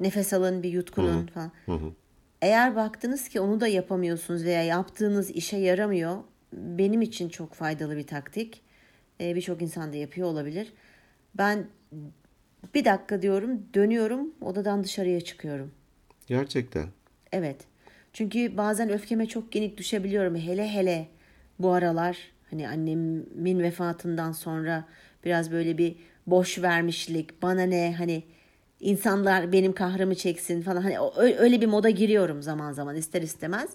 [0.00, 1.52] nefes alın, bir yutkunun falan.
[2.42, 6.16] Eğer baktınız ki onu da yapamıyorsunuz veya yaptığınız işe yaramıyor,
[6.52, 8.60] benim için çok faydalı bir taktik.
[9.20, 10.72] Ee, Birçok insan da yapıyor olabilir.
[11.34, 11.66] Ben
[12.74, 15.72] bir dakika diyorum, dönüyorum, odadan dışarıya çıkıyorum.
[16.26, 16.86] Gerçekten.
[17.32, 17.56] Evet.
[18.12, 20.36] Çünkü bazen öfkeme çok yenik düşebiliyorum.
[20.36, 21.08] Hele hele
[21.58, 22.18] bu aralar
[22.50, 24.84] hani annemin vefatından sonra
[25.24, 28.22] biraz böyle bir boş vermişlik, bana ne hani
[28.84, 30.96] insanlar benim kahrımı çeksin falan hani
[31.38, 33.70] öyle bir moda giriyorum zaman zaman ister istemez.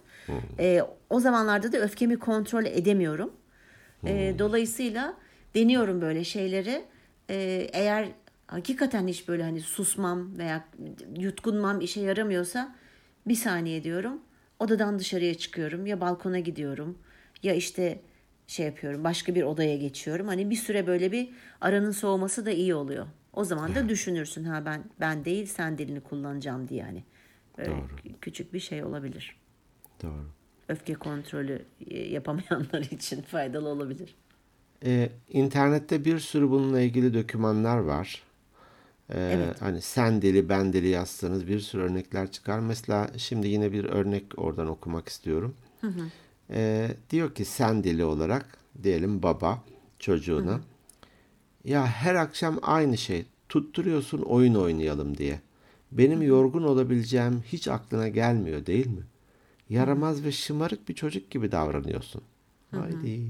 [0.59, 3.33] Ee, o zamanlarda da öfkemi kontrol edemiyorum.
[4.05, 5.13] Ee, dolayısıyla
[5.55, 6.85] deniyorum böyle şeyleri.
[7.29, 8.07] Ee, eğer
[8.47, 10.65] hakikaten hiç böyle hani susmam veya
[11.17, 12.75] yutkunmam işe yaramıyorsa
[13.27, 14.21] bir saniye diyorum.
[14.59, 16.97] Odadan dışarıya çıkıyorum ya balkona gidiyorum
[17.43, 17.99] ya işte
[18.47, 20.27] şey yapıyorum başka bir odaya geçiyorum.
[20.27, 21.29] Hani bir süre böyle bir
[21.61, 23.05] aranın soğuması da iyi oluyor.
[23.39, 27.03] O zaman da düşünürsün ha ben ben değil sen dilini kullanacağım diye.
[27.57, 29.35] Böyle kü- küçük bir şey olabilir.
[30.03, 30.25] Doğru.
[30.69, 34.15] Öfke kontrolü e, yapamayanlar için faydalı olabilir.
[34.85, 38.23] Ee, internette bir sürü bununla ilgili dokümanlar var.
[39.13, 42.59] Ee, Hani sen dili ben dili yazsanız bir sürü örnekler çıkar.
[42.59, 45.55] Mesela şimdi yine bir örnek oradan okumak istiyorum.
[46.49, 49.63] Ee, diyor ki sen dili olarak diyelim baba
[49.99, 50.59] çocuğuna
[51.63, 55.39] ya her akşam aynı şey tutturuyorsun oyun oynayalım diye.
[55.91, 59.03] Benim yorgun olabileceğim hiç aklına gelmiyor değil mi?
[59.69, 62.21] Yaramaz ve şımarık bir çocuk gibi davranıyorsun.
[62.71, 63.21] Haydi.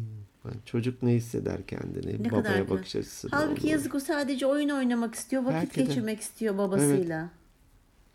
[0.66, 2.24] Çocuk ne hisseder kendini?
[2.24, 5.84] Ne Babaya kadar bakış açısı Halbuki yazık o sadece oyun oynamak istiyor, vakit Belki de.
[5.84, 7.30] geçirmek istiyor babasıyla.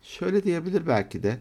[0.01, 1.37] Şöyle diyebilir belki de.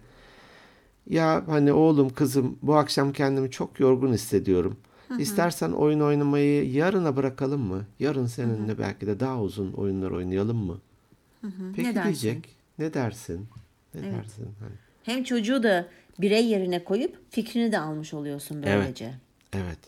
[1.10, 4.76] Ya hani oğlum kızım bu akşam kendimi çok yorgun hissediyorum.
[5.18, 7.85] İstersen oyun oynamayı yarına bırakalım mı?
[7.98, 10.79] Yarın seninle belki de daha uzun oyunlar oynayalım mı?
[11.77, 12.03] Peki Ne dersin?
[12.27, 12.57] diyecek.
[12.79, 13.46] Ne dersin?
[13.94, 14.48] Ne dersin?
[14.61, 14.72] Hani,
[15.03, 15.88] Hem çocuğu da
[16.20, 19.14] birey yerine koyup fikrini de almış oluyorsun böylece.
[19.53, 19.79] evet.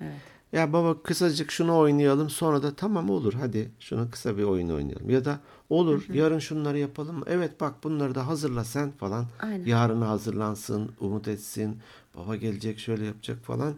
[0.00, 0.12] Evet.
[0.52, 5.10] Ya baba kısacık şunu oynayalım sonra da tamam olur hadi şunu kısa bir oyun oynayalım.
[5.10, 5.40] Ya da
[5.70, 7.24] olur yarın şunları yapalım mı?
[7.28, 9.26] Evet bak bunları da hazırla sen falan.
[9.40, 9.64] Aynen.
[9.64, 11.78] Yarına hazırlansın, umut etsin.
[12.16, 13.74] Baba gelecek şöyle yapacak falan.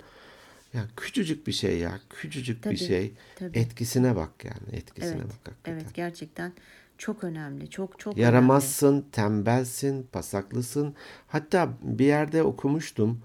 [0.75, 2.01] Ya küçücük bir şey ya.
[2.11, 3.13] Küçücük Tabii, bir şey.
[3.37, 3.59] tabii.
[3.59, 4.77] Etkisine bak yani.
[4.77, 5.25] Etkisine Evet.
[5.25, 5.73] bak hakikaten.
[5.73, 6.53] Evet gerçekten
[6.99, 7.71] çok önemli.
[7.71, 10.95] Çok çok Yaramazsın, tembelsin, pasaklısın.
[11.29, 13.21] Hatta bir yerde okumuştum.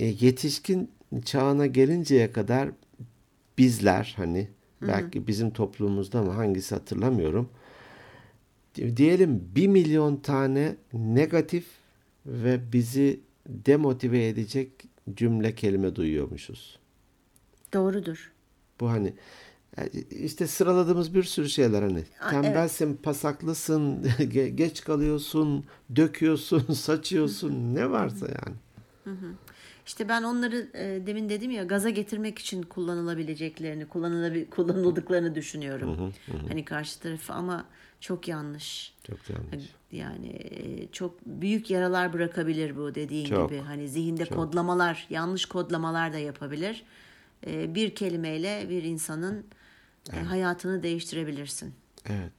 [0.00, 0.90] E, yetişkin
[1.24, 2.70] çağına gelinceye kadar
[3.58, 4.48] bizler hani
[4.82, 7.48] belki bizim toplumumuzda mı hangisi hatırlamıyorum.
[8.74, 11.66] Di- Diyelim bir milyon tane negatif
[12.26, 14.70] ve bizi demotive edecek
[15.14, 16.78] cümle kelime duyuyormuşuz.
[17.72, 18.32] Doğrudur.
[18.80, 19.14] Bu hani
[19.78, 25.64] e, işte sıraladığımız bir sürü şeyler hani Aa, tembelsin, pasaklısın, ge- geç kalıyorsun,
[25.96, 28.56] döküyorsun, saçıyorsun ne varsa yani.
[29.86, 36.12] İşte ben onları e, demin dedim ya gaza getirmek için kullanılabileceklerini, kullanılabil kullanıldıklarını düşünüyorum.
[36.48, 37.64] Hani karşı tarafı ama
[38.00, 38.94] çok yanlış.
[39.06, 39.70] Çok yanlış.
[39.92, 43.60] Yani e, çok büyük yaralar bırakabilir bu dediğin Çok, gibi.
[43.60, 46.84] Hani zihinde kodlamalar, yanlış kodlamalar da yapabilir.
[47.46, 49.46] E, bir kelimeyle bir insanın
[50.12, 51.74] e, hayatını değiştirebilirsin.
[52.06, 52.32] Evet.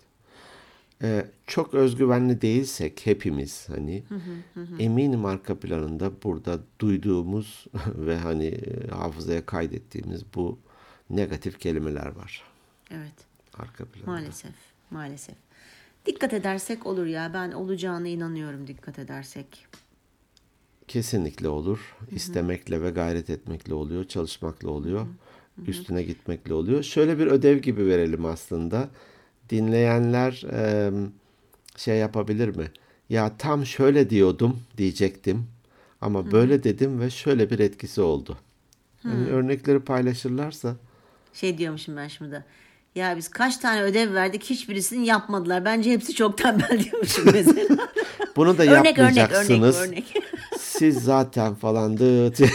[1.03, 4.03] Ee, çok özgüvenli değilsek hepimiz hani
[4.79, 10.59] eminim arka planında burada duyduğumuz ve hani e, hafızaya kaydettiğimiz bu
[11.09, 12.43] negatif kelimeler var
[12.91, 13.13] Evet.
[13.53, 14.11] arka planda.
[14.11, 14.53] Maalesef,
[14.91, 15.35] maalesef.
[16.05, 17.31] Dikkat edersek olur ya.
[17.33, 19.67] Ben olacağına inanıyorum dikkat edersek.
[20.87, 21.95] Kesinlikle olur.
[22.11, 25.07] İstemekle ve gayret etmekle oluyor, çalışmakla oluyor,
[25.67, 26.83] üstüne gitmekle oluyor.
[26.83, 28.89] Şöyle bir ödev gibi verelim aslında.
[29.49, 30.91] Dinleyenler e,
[31.77, 32.65] şey yapabilir mi?
[33.09, 35.47] Ya tam şöyle diyordum diyecektim
[36.01, 38.37] ama böyle dedim ve şöyle bir etkisi oldu.
[39.03, 40.75] Yani örnekleri paylaşırlarsa
[41.33, 42.43] Şey diyormuşum ben şimdi de.
[42.95, 45.65] Ya biz kaç tane ödev verdik hiçbirisini yapmadılar.
[45.65, 47.77] Bence hepsi çok tembel diyormuşum mesela.
[48.35, 49.79] bunu da örnek örnek örnek yapmayacaksınız.
[49.79, 50.13] örnek.
[50.59, 52.39] Siz zaten falan dıt.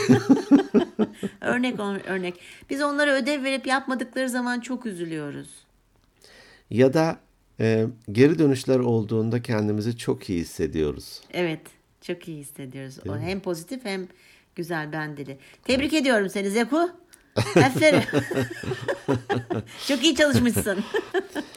[1.40, 2.34] örnek ör- örnek.
[2.70, 5.48] Biz onlara ödev verip yapmadıkları zaman çok üzülüyoruz.
[6.70, 7.16] ya da
[7.60, 11.20] e, geri dönüşler olduğunda kendimizi çok iyi hissediyoruz.
[11.32, 11.60] Evet,
[12.02, 12.98] çok iyi hissediyoruz.
[13.08, 14.08] O hem pozitif hem
[14.56, 15.38] güzel bendeli.
[15.64, 16.90] Tebrik ediyorum seni Zeku.
[17.36, 18.02] Aferin.
[19.88, 20.84] çok iyi çalışmışsın.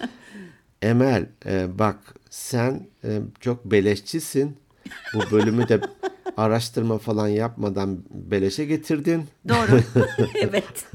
[0.81, 1.97] Emel e, bak
[2.29, 4.57] sen e, çok beleşçisin.
[5.13, 5.81] Bu bölümü de
[6.37, 9.25] araştırma falan yapmadan beleşe getirdin.
[9.49, 9.81] Doğru.
[10.35, 10.85] evet.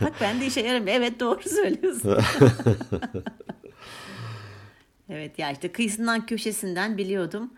[0.00, 0.96] Bak ben de işe yaramıyor.
[0.96, 2.18] Evet doğru söylüyorsun.
[5.08, 7.50] evet ya işte kıyısından köşesinden biliyordum.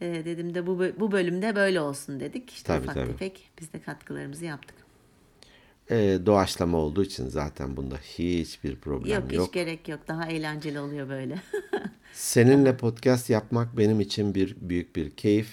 [0.00, 2.50] Ee, dedim de bu bu bölümde böyle olsun dedik.
[2.50, 3.06] İşte Tabii, ufak tabii.
[3.06, 4.76] tefek biz de katkılarımızı yaptık.
[5.90, 9.46] E, doğaçlama olduğu için zaten bunda hiçbir problem Yok, yok.
[9.46, 10.00] hiç gerek yok.
[10.08, 11.38] Daha eğlenceli oluyor böyle.
[12.12, 15.48] Seninle podcast yapmak benim için bir büyük bir keyif.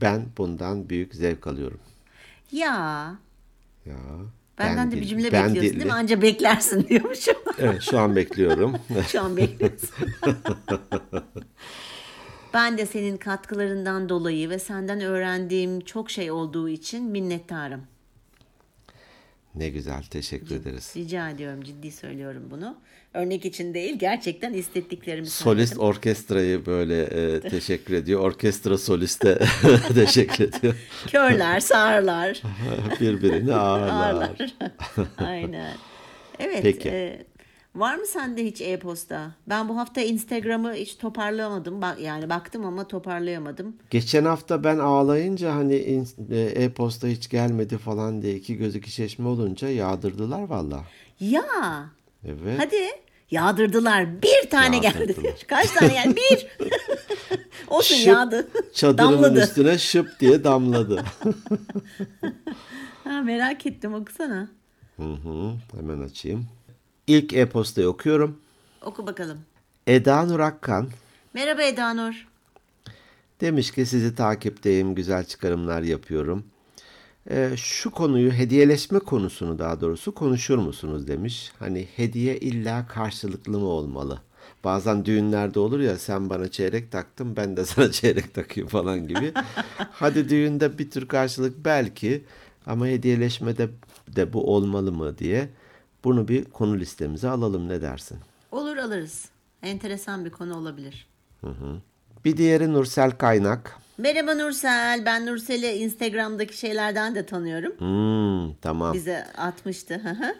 [0.00, 1.80] Ben bundan büyük zevk alıyorum.
[2.52, 3.14] ya
[3.86, 3.94] Ya.
[4.58, 5.80] benden ben de bir cümle ben bekliyorsun dilli.
[5.80, 5.92] değil mi?
[5.92, 7.34] Anca beklersin diyormuşum.
[7.58, 8.76] Evet şu an bekliyorum.
[9.08, 9.90] Şu an bekliyorsun.
[12.54, 17.80] ben de senin katkılarından dolayı ve senden öğrendiğim çok şey olduğu için minnettarım.
[19.58, 20.92] Ne güzel teşekkür ederiz.
[20.96, 22.76] Rica ediyorum ciddi söylüyorum bunu.
[23.14, 25.88] Örnek için değil gerçekten hissettiklerimi Solist söyledim.
[25.88, 28.20] orkestrayı böyle e, teşekkür ediyor.
[28.20, 29.38] Orkestra soliste
[29.94, 30.74] teşekkür ediyor.
[31.06, 32.42] Körler, sağırlar.
[33.00, 34.12] Birbirini ağırlar.
[34.12, 34.54] Ağırlar.
[35.18, 35.74] Aynen.
[36.38, 36.60] Evet.
[36.62, 36.88] Peki.
[36.88, 37.26] e,
[37.78, 39.30] var mı sende hiç e-posta?
[39.48, 41.82] Ben bu hafta Instagram'ı hiç toparlayamadım.
[41.82, 43.76] Bak yani baktım ama toparlayamadım.
[43.90, 49.28] Geçen hafta ben ağlayınca hani e, e-posta hiç gelmedi falan diye iki gözü iki çeşme
[49.28, 50.84] olunca yağdırdılar valla.
[51.20, 51.44] Ya
[52.24, 52.58] Evet.
[52.58, 52.76] hadi
[53.30, 54.22] yağdırdılar.
[54.22, 54.98] Bir tane geldi.
[55.00, 55.34] Yağdırdılar.
[55.48, 56.16] Kaç tane geldi?
[56.16, 56.46] Bir.
[57.68, 58.48] Olsun Şıp, yağdı.
[58.74, 59.40] Çadırımın Damladı.
[59.42, 61.04] üstüne şıp diye damladı.
[63.04, 64.48] Ha, merak ettim okusana.
[64.96, 66.46] Hı hı, hemen açayım.
[67.08, 68.36] İlk e-postayı okuyorum.
[68.82, 69.38] Oku bakalım.
[69.86, 70.88] Eda Nur Akkan
[71.34, 72.26] Merhaba Eda Nur.
[73.40, 76.44] demiş ki sizi takipteyim, güzel çıkarımlar yapıyorum.
[77.30, 81.52] Ee, şu konuyu, hediyeleşme konusunu daha doğrusu konuşur musunuz demiş.
[81.58, 84.20] Hani hediye illa karşılıklı mı olmalı?
[84.64, 89.32] Bazen düğünlerde olur ya sen bana çeyrek taktın ben de sana çeyrek takayım falan gibi.
[89.92, 92.24] Hadi düğünde bir tür karşılık belki
[92.66, 93.68] ama hediyeleşmede
[94.08, 95.48] de bu olmalı mı diye
[96.04, 98.18] bunu bir konu listemize alalım ne dersin?
[98.52, 99.28] Olur alırız.
[99.62, 101.06] Enteresan bir konu olabilir.
[102.24, 103.76] Bir diğeri Nursel Kaynak.
[103.98, 105.02] Merhaba Nursel.
[105.06, 107.72] Ben Nursel'i Instagram'daki şeylerden de tanıyorum.
[107.78, 108.94] Hmm, tamam.
[108.94, 109.94] Bize atmıştı.
[109.94, 110.34] Hı hı.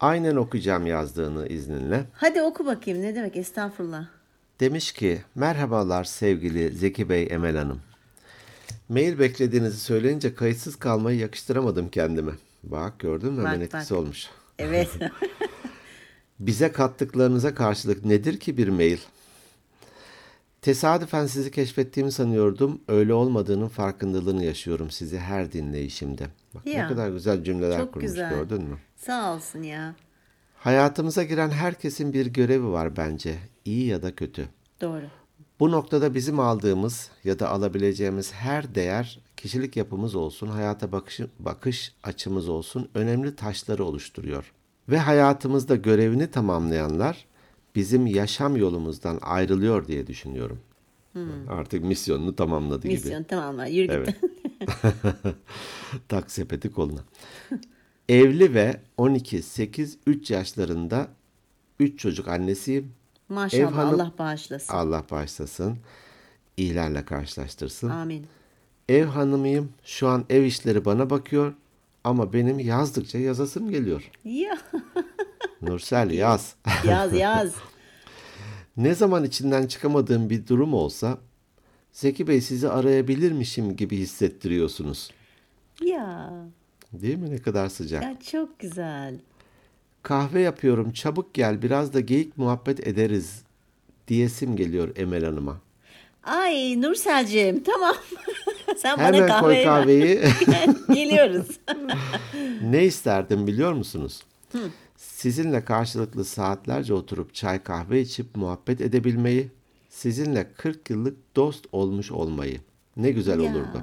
[0.00, 2.04] Aynen okuyacağım yazdığını izninle.
[2.12, 3.02] Hadi oku bakayım.
[3.02, 3.36] Ne demek?
[3.36, 4.04] Estağfurullah.
[4.60, 7.80] Demiş ki merhabalar sevgili Zeki Bey Emel Hanım.
[8.88, 12.32] Mail beklediğinizi söyleyince kayıtsız kalmayı yakıştıramadım kendime.
[12.62, 14.00] Bak gördün mü Bak, hemen etkisi bak.
[14.00, 14.26] olmuş.
[14.58, 14.88] Evet.
[16.40, 18.98] Bize kattıklarınıza karşılık nedir ki bir mail?
[20.62, 22.80] Tesadüfen sizi keşfettiğimi sanıyordum.
[22.88, 26.26] Öyle olmadığının farkındalığını yaşıyorum sizi her dinleyişimde.
[26.54, 28.30] Bak ne Ya, kadar güzel cümleler çok kurmuş güzel.
[28.30, 28.78] gördün mü?
[28.96, 29.94] Sağ olsun ya.
[30.56, 33.38] Hayatımıza giren herkesin bir görevi var bence.
[33.64, 34.48] iyi ya da kötü.
[34.80, 35.04] Doğru.
[35.60, 41.94] Bu noktada bizim aldığımız ya da alabileceğimiz her değer kişilik yapımız olsun, hayata bakış, bakış
[42.02, 44.52] açımız olsun önemli taşları oluşturuyor.
[44.88, 47.26] Ve hayatımızda görevini tamamlayanlar
[47.74, 50.60] bizim yaşam yolumuzdan ayrılıyor diye düşünüyorum.
[51.48, 52.94] Artık misyonunu tamamladı gibi.
[52.94, 53.66] Misyon tamam.
[53.66, 54.16] Yürü Evet.
[56.08, 57.00] Tak sepeti koluna.
[58.08, 61.08] Evli ve 12, 8, 3 yaşlarında
[61.80, 62.92] 3 çocuk annesiyim.
[63.28, 64.72] Maşallah Ev hanım- Allah bağışlasın.
[64.74, 65.78] Allah bağışlasın.
[66.56, 67.88] İyilerle karşılaştırsın.
[67.88, 68.26] Amin.
[68.88, 69.72] Ev hanımıyım.
[69.84, 71.54] Şu an ev işleri bana bakıyor.
[72.04, 74.10] Ama benim yazdıkça yazasım geliyor.
[74.24, 74.58] Ya
[75.62, 76.54] Nursel yaz.
[76.84, 77.52] yaz yaz.
[78.76, 81.18] ne zaman içinden çıkamadığım bir durum olsa
[81.92, 85.10] Zeki Bey sizi arayabilirmişim gibi hissettiriyorsunuz.
[85.84, 86.30] ya.
[86.92, 87.30] Değil mi?
[87.30, 88.02] Ne kadar sıcak.
[88.02, 89.18] Ya çok güzel.
[90.08, 93.42] Kahve yapıyorum çabuk gel biraz da geyik muhabbet ederiz
[94.08, 95.60] diyesim geliyor Emel Hanım'a.
[96.24, 97.94] Ay Nurselciğim tamam.
[98.76, 100.20] Sen bana Hemen kahve koy kahveyi.
[100.94, 101.46] Geliyoruz.
[102.62, 104.22] ne isterdim biliyor musunuz?
[104.96, 109.48] Sizinle karşılıklı saatlerce oturup çay kahve içip muhabbet edebilmeyi,
[109.88, 112.60] sizinle 40 yıllık dost olmuş olmayı.
[112.96, 113.50] Ne güzel ya.
[113.50, 113.82] olurdu.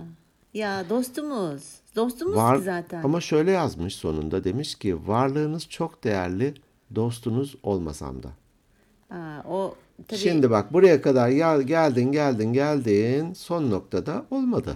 [0.55, 1.63] Ya dostumuz.
[1.95, 3.03] Dostumuz Var ki zaten.
[3.03, 6.53] ama şöyle yazmış sonunda demiş ki varlığınız çok değerli,
[6.95, 8.29] dostunuz olmasam da.
[9.15, 9.75] Aa, o
[10.07, 14.75] tabii Şimdi bak buraya kadar ya geldin geldin geldin son noktada olmadı.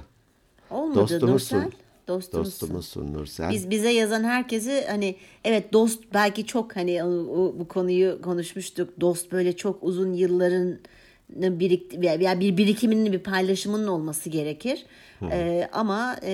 [0.71, 1.57] olmadı dostumuzsun.
[1.57, 1.71] Nursel.
[2.07, 2.45] Dostumuzsun.
[2.69, 3.49] Dostumuzsun Nursel.
[3.51, 9.01] Biz bize yazan herkesi hani evet dost belki çok hani o- o- bu konuyu konuşmuştuk.
[9.01, 10.77] Dost böyle çok uzun yılların
[11.29, 14.85] birik ya bir birikiminin bir paylaşımının olması gerekir.
[15.31, 16.31] Ee, ama e,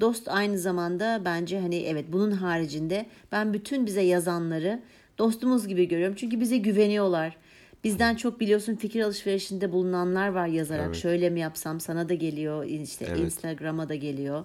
[0.00, 4.80] dost aynı zamanda bence hani evet bunun haricinde ben bütün bize yazanları
[5.18, 6.14] dostumuz gibi görüyorum.
[6.18, 7.36] Çünkü bize güveniyorlar.
[7.84, 10.94] Bizden çok biliyorsun fikir alışverişinde bulunanlar var yazarak.
[10.96, 13.20] Şöyle mi yapsam sana da geliyor işte Evet.
[13.20, 14.44] Instagram'a da geliyor.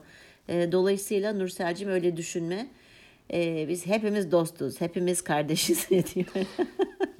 [0.49, 2.67] E, dolayısıyla Nursel'cim öyle düşünme.
[3.33, 6.25] E, biz hepimiz dostuz, hepimiz kardeşiz diyor.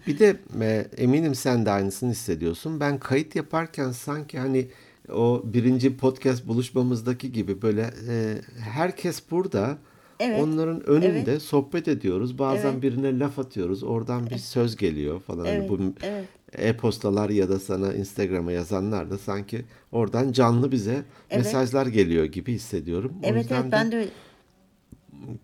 [0.07, 2.79] Bir de e, eminim sen de aynısını hissediyorsun.
[2.79, 4.67] Ben kayıt yaparken sanki hani
[5.13, 9.77] o birinci podcast buluşmamızdaki gibi böyle e, herkes burada.
[10.19, 12.39] Evet, Onların önünde sohbet ediyoruz.
[12.39, 12.81] Bazen Evet.
[12.81, 13.83] birine laf atıyoruz.
[13.83, 15.45] Oradan bir söz geliyor falan.
[15.45, 16.25] Hani Evet, bu evet.
[16.57, 21.45] e-postalar ya da sana Instagram'a yazanlar da sanki oradan canlı bize Evet.
[21.45, 23.11] mesajlar geliyor gibi hissediyorum.
[23.23, 24.09] O evet yüzden evet de ben de öyle.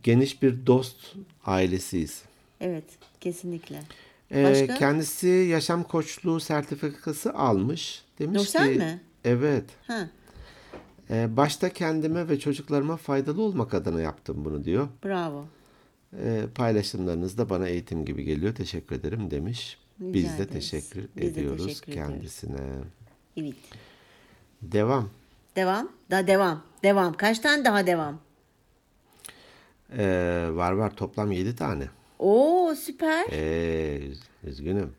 [0.04, 2.24] Geniş bir dost ailesiyiz.
[2.62, 2.84] Evet
[3.22, 3.80] kesinlikle.
[4.32, 4.76] Ee, Başka?
[4.76, 8.04] kendisi yaşam koçluğu sertifikası almış.
[8.20, 9.02] Demiş Nursel ki mi?
[9.26, 9.64] evet.
[9.88, 10.10] Ha,
[11.10, 14.88] e, başta kendime ve çocuklarıma faydalı olmak adına yaptım bunu diyor.
[15.06, 15.46] bravo.
[16.24, 18.56] E, paylaşımlarınız da bana eğitim gibi geliyor.
[18.56, 19.78] Teşekkür ederim demiş.
[20.02, 22.14] Rica Biz de teşekkür Biz de ediyoruz teşekkür ediyoruz.
[22.14, 22.58] kendisine.
[23.38, 23.54] Evet.
[24.62, 25.10] Devam.
[25.56, 25.90] Devam.
[26.12, 26.64] Da devam.
[26.84, 27.14] Devam.
[27.14, 28.20] Kaç tane daha devam?
[29.98, 31.84] Ee, var var toplam 7 tane.
[32.20, 33.26] Oo süper.
[33.32, 34.90] Ee, üz- üzgünüm.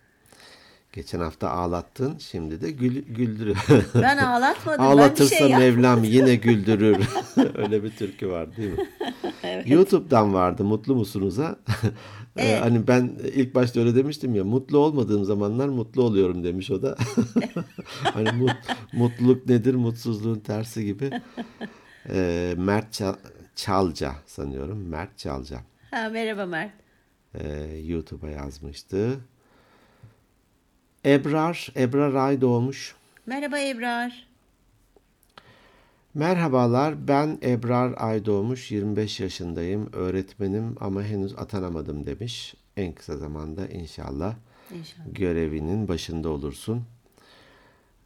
[0.93, 3.57] Geçen hafta ağlattın, şimdi de gül, güldürüyor.
[3.95, 4.85] Ben ağlatmadım.
[4.85, 6.97] Ağlatırsa ben şey Mevlam yine güldürür.
[7.55, 8.87] Öyle bir türkü var değil mi?
[9.73, 11.57] YouTube'dan vardı Mutlu Musunuz'a.
[12.39, 12.63] Ee, Evet.
[12.63, 16.97] hani ben ilk başta öyle demiştim ya mutlu olmadığım zamanlar mutlu oluyorum demiş o da.
[18.03, 21.11] hani mut- mutluluk nedir mutsuzluğun tersi gibi.
[22.11, 22.93] Ee, Mert
[23.57, 24.89] Çalca sanıyorum.
[24.89, 25.61] Mert Çalca.
[25.91, 26.73] Ha, merhaba Mert.
[27.35, 29.21] Ee, YouTube'a yazmıştı.
[31.07, 32.95] Ebrar, Ebrar Ay doğmuş.
[33.27, 34.27] Merhaba Ebrar.
[36.15, 42.55] Merhabalar, ben Ebrar Aydoğmuş, 25 yaşındayım, öğretmenim ama henüz atanamadım demiş.
[42.77, 44.35] En kısa zamanda inşallah
[44.75, 45.05] İnşallah.
[45.13, 46.85] görevinin başında olursun.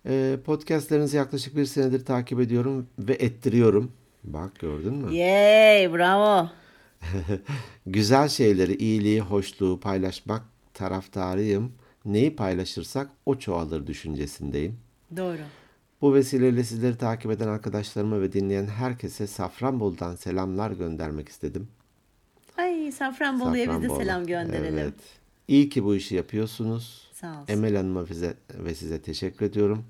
[0.07, 3.93] Ee, podcastlerinizi yaklaşık bir senedir takip ediyorum ve ettiriyorum.
[4.25, 5.15] Bak gördün mü?
[5.15, 6.49] Yay bravo.
[7.87, 10.43] Güzel şeyleri, iyiliği, hoşluğu paylaşmak
[10.75, 11.73] taraftarıyım.
[12.05, 14.79] Neyi paylaşırsak o çoğalır düşüncesindeyim.
[15.17, 15.39] Doğru.
[16.01, 21.69] Bu vesileyle sizleri takip eden arkadaşlarıma ve dinleyen herkese Safranbolu'dan selamlar göndermek istedim.
[22.57, 23.99] Ay Safranbolu'ya biz de Safranbolu.
[24.01, 24.79] selam gönderelim.
[24.79, 24.95] Evet.
[25.49, 27.11] İyi ki bu işi yapıyorsunuz.
[27.13, 27.53] Sağ olsun.
[27.53, 28.05] Emel Hanım'a
[28.55, 29.85] ve size teşekkür ediyorum.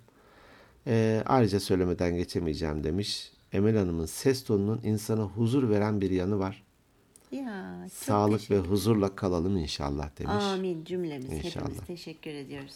[0.86, 3.32] Ee, ayrıca söylemeden geçemeyeceğim demiş.
[3.52, 6.62] Emel Hanım'ın ses tonunun insana huzur veren bir yanı var.
[7.32, 10.44] Ya, Sağlık ve huzurla kalalım inşallah demiş.
[10.44, 11.32] Amin cümlemiz.
[11.32, 11.64] İnşallah.
[11.64, 12.74] Hepimiz teşekkür ediyoruz.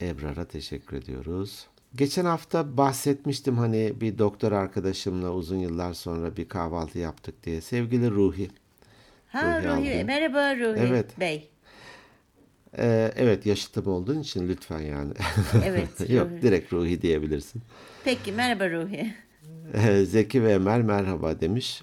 [0.00, 1.66] Ebrar'a teşekkür ediyoruz.
[1.94, 7.60] Geçen hafta bahsetmiştim hani bir doktor arkadaşımla uzun yıllar sonra bir kahvaltı yaptık diye.
[7.60, 8.50] Sevgili Ruhi.
[9.28, 11.20] Ha Ruhi Ruhi, merhaba Ruhi Evet.
[11.20, 11.48] Bey.
[12.78, 15.12] Ee, evet yaşıtım olduğun için lütfen yani.
[15.64, 16.42] Evet, Yok Ruhi.
[16.42, 17.62] direkt Ruhi diyebilirsin.
[18.04, 19.14] Peki merhaba Ruhi.
[19.74, 21.82] Ee, Zeki ve Emel merhaba demiş.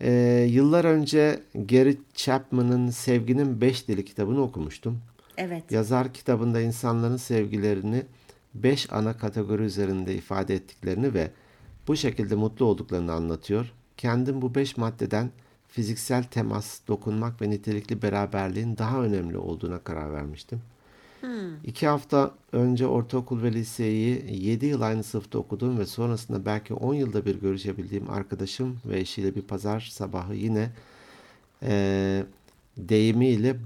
[0.00, 4.98] Ee, yıllar önce Gary Chapman'ın Sevginin Beş Dili kitabını okumuştum.
[5.36, 5.72] Evet.
[5.72, 8.02] Yazar kitabında insanların sevgilerini
[8.54, 11.30] beş ana kategori üzerinde ifade ettiklerini ve
[11.88, 13.72] bu şekilde mutlu olduklarını anlatıyor.
[13.96, 15.30] Kendim bu beş maddeden
[15.68, 20.62] fiziksel temas, dokunmak ve nitelikli beraberliğin daha önemli olduğuna karar vermiştim.
[21.64, 26.94] İki hafta önce ortaokul ve liseyi 7 yıl aynı sınıfta okudum ve sonrasında belki 10
[26.94, 30.70] yılda bir görüşebildiğim arkadaşım ve eşiyle bir pazar sabahı yine
[31.62, 32.24] eee
[32.76, 33.56] deyimiyle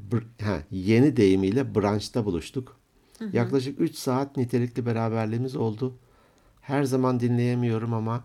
[0.43, 2.77] ha, yeni deyimiyle branşta buluştuk.
[3.33, 5.95] Yaklaşık 3 saat nitelikli beraberliğimiz oldu.
[6.61, 8.25] Her zaman dinleyemiyorum ama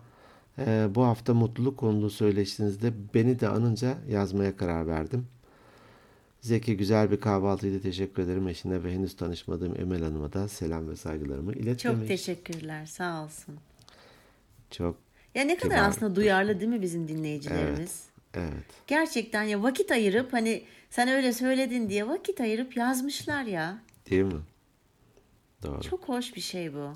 [0.58, 5.26] eee, bu hafta mutluluk konulu söyleşinizde beni de anınca yazmaya karar verdim.
[6.42, 7.82] Zeki güzel bir kahvaltıydı.
[7.82, 8.48] Teşekkür ederim.
[8.48, 12.86] Eşine ve henüz tanışmadığım Emel Hanım'a da selam ve saygılarımı ilet Çok teşekkürler.
[12.86, 13.54] Sağ olsun.
[14.70, 14.96] Çok
[15.34, 15.88] Ya ne kadar Kibar.
[15.88, 18.02] aslında duyarlı değil mi bizim dinleyicilerimiz?
[18.34, 18.64] evet.
[18.86, 23.78] Gerçekten ya vakit ayırıp hani sen öyle söyledin diye vakit ayırıp yazmışlar ya.
[24.10, 24.40] Değil mi?
[25.62, 25.80] Doğru.
[25.82, 26.94] Çok hoş bir şey bu.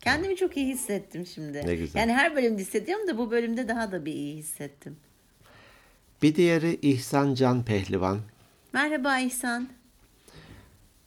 [0.00, 1.66] Kendimi çok iyi hissettim şimdi.
[1.66, 2.00] Ne güzel.
[2.00, 4.96] Yani her bölümde hissediyorum da bu bölümde daha da bir iyi hissettim.
[6.22, 8.18] Bir diğeri İhsan Can Pehlivan.
[8.72, 9.68] Merhaba İhsan.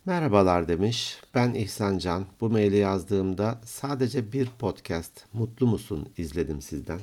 [0.05, 1.21] Merhabalar demiş.
[1.35, 2.25] Ben İhsan Can.
[2.41, 6.99] Bu maili yazdığımda sadece bir podcast Mutlu Musun izledim sizden.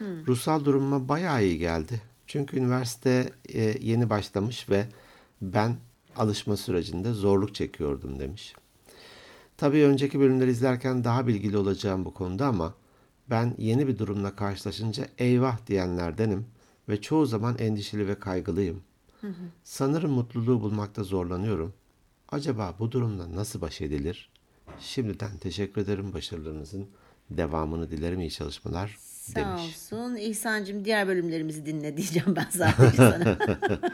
[0.00, 2.00] Ruhsal durumuma bayağı iyi geldi.
[2.26, 4.86] Çünkü üniversite e, yeni başlamış ve
[5.42, 5.76] ben
[6.16, 8.54] alışma sürecinde zorluk çekiyordum demiş.
[9.56, 12.74] Tabii önceki bölümleri izlerken daha bilgili olacağım bu konuda ama
[13.30, 16.46] ben yeni bir durumla karşılaşınca eyvah diyenlerdenim
[16.88, 18.82] ve çoğu zaman endişeli ve kaygılıyım.
[19.64, 21.72] Sanırım mutluluğu bulmakta zorlanıyorum.
[22.28, 24.30] Acaba bu durumla nasıl baş edilir?
[24.80, 26.86] Şimdiden teşekkür ederim başarılarınızın
[27.30, 29.62] devamını dilerim iyi çalışmalar Sağ demiş.
[29.62, 30.16] olsun.
[30.16, 33.38] İhsan'cığım diğer bölümlerimizi dinle diyeceğim ben zaten sana.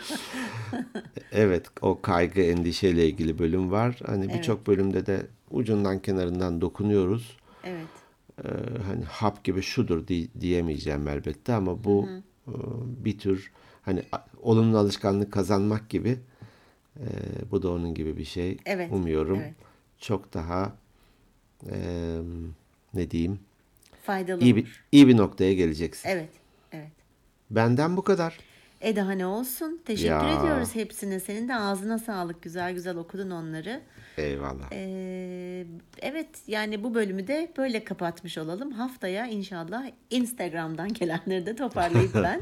[1.33, 4.01] Evet o kaygı endişeyle ilgili bölüm var.
[4.07, 7.37] Hani birçok bölümde de ucundan kenarından dokunuyoruz.
[7.64, 7.87] evet.
[8.45, 8.49] Ee,
[8.87, 12.09] hani hap gibi şudur di- diyemeyeceğim elbette ama bu
[12.49, 12.53] e,
[13.05, 13.53] bir tür
[13.83, 14.03] hani
[14.43, 16.18] olumlu alışkanlık kazanmak gibi
[17.01, 17.07] e,
[17.51, 18.57] bu da onun gibi bir şey.
[18.66, 19.55] Evet, Umuyorum evet.
[19.99, 20.72] çok daha
[21.70, 21.76] e,
[22.95, 23.41] ne diyeyim
[24.03, 24.62] Faydalı iyi olur.
[24.62, 26.09] bir, iyi bir noktaya geleceksin.
[26.09, 26.30] Evet.
[26.72, 26.93] Evet.
[27.51, 28.39] Benden bu kadar.
[28.83, 29.80] E daha ne olsun?
[29.85, 30.39] Teşekkür Ya.
[30.41, 31.20] ediyoruz hepsine.
[31.20, 32.43] Senin de ağzına sağlık.
[32.43, 33.80] Güzel güzel okudun onları.
[34.18, 34.68] Eyvallah.
[34.72, 35.64] Ee,
[36.03, 38.72] evet yani bu bölümü de böyle kapatmış olalım.
[38.72, 42.41] Haftaya inşallah Instagram'dan gelenleri de toparlayıp ben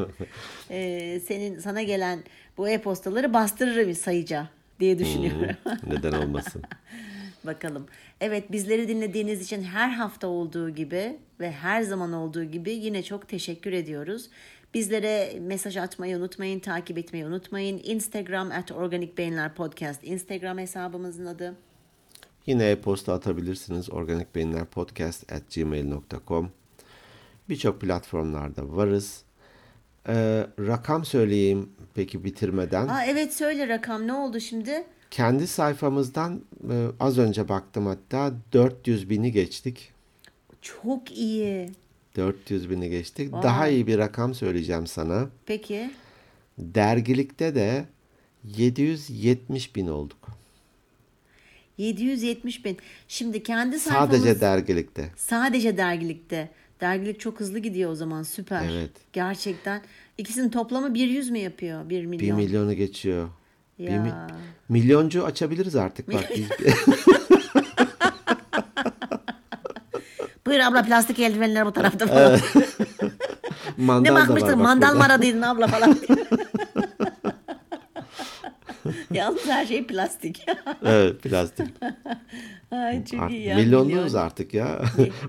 [0.70, 2.18] ee, senin sana gelen
[2.58, 4.48] bu e-postaları bastırırım sayıca
[4.80, 5.56] diye düşünüyorum.
[5.86, 6.62] Neden olmasın?
[7.46, 7.86] Bakalım.
[8.20, 13.28] Evet bizleri dinlediğiniz için her hafta olduğu gibi ve her zaman olduğu gibi yine çok
[13.28, 14.30] teşekkür ediyoruz.
[14.74, 17.80] Bizlere mesaj atmayı unutmayın, takip etmeyi unutmayın.
[17.84, 21.56] Instagram at Organik Beyinler Podcast Instagram hesabımızın adı.
[22.46, 23.90] Yine e-posta atabilirsiniz.
[23.90, 26.50] organikbeyinlerpodcast at gmail.com
[27.48, 29.22] Birçok platformlarda varız.
[30.08, 32.88] Ee, rakam söyleyeyim peki bitirmeden.
[32.88, 34.84] Aa evet söyle rakam ne oldu şimdi?
[35.10, 39.92] Kendi sayfamızdan e, az önce baktım hatta 400 bini geçtik.
[40.62, 41.70] Çok iyi.
[42.16, 43.32] 400 bini geçtik.
[43.32, 45.28] Daha iyi bir rakam söyleyeceğim sana.
[45.46, 45.90] Peki.
[46.58, 47.84] Dergilikte de
[48.44, 50.28] 770 bin olduk.
[51.78, 52.76] 770 bin.
[53.08, 55.10] Şimdi kendi sayfamız Sadece dergilikte.
[55.16, 56.48] sadece dergilikte.
[56.80, 58.68] Dergilik çok hızlı gidiyor o zaman süper.
[58.70, 58.90] Evet.
[59.12, 59.82] Gerçekten.
[60.18, 61.88] İkisinin toplamı 100 mü yapıyor?
[61.88, 62.36] 1 1 milyon.
[62.36, 63.28] milyonu geçiyor.
[63.78, 64.26] Bir mi- Ya.
[64.68, 66.30] milyoncu açabiliriz artık bak.
[66.36, 66.48] Biz,
[70.50, 72.38] Buyur abla plastik eldivenler bu tarafta falan.
[73.76, 75.96] mandal ne bakmıştın bak mandal mı aradıydın abla falan.
[79.12, 80.46] Yalnız her şey plastik.
[80.84, 81.66] Evet plastik.
[82.70, 83.56] Ay çok Art- iyi ya.
[83.56, 84.26] milyonluyoruz milyon.
[84.26, 84.82] artık ya.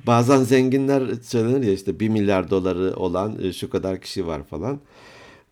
[0.07, 4.79] Bazen zenginler söylenir ya işte 1 milyar doları olan e, şu kadar kişi var falan.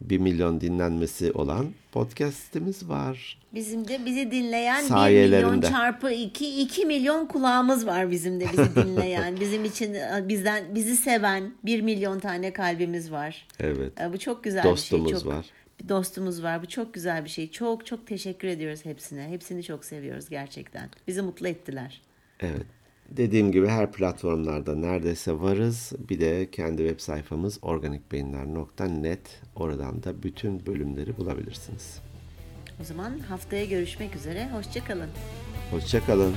[0.02, 3.38] 1 milyon dinlenmesi olan podcast'imiz var.
[3.54, 8.76] Bizim de bizi dinleyen 1 milyon çarpı 2, 2 milyon kulağımız var bizim de bizi
[8.76, 9.36] dinleyen.
[9.39, 13.47] bizim için bizden bizi seven 1 milyon tane kalbimiz var.
[13.60, 14.02] Evet.
[14.02, 15.20] E, Bu çok güzel Dostumuz bir şey.
[15.20, 15.45] Çok, var.
[15.84, 16.62] Bir dostumuz var.
[16.62, 17.52] Bu çok güzel bir şey.
[17.52, 19.28] Çok çok teşekkür ediyoruz hepsine.
[19.30, 20.89] Hepsini çok seviyoruz gerçekten.
[21.08, 22.02] Bizi mutlu ettiler.
[22.39, 22.66] Evet.
[23.10, 25.93] Dediğim gibi her platformlarda neredeyse varız.
[26.10, 29.41] Bir de kendi web sayfamız organikbeyinler.net.
[29.55, 31.99] Oradan da bütün bölümleri bulabilirsiniz.
[32.82, 34.49] O zaman haftaya görüşmek üzere.
[34.53, 35.10] Hoşçakalın.
[35.72, 36.34] Hoşçakalın.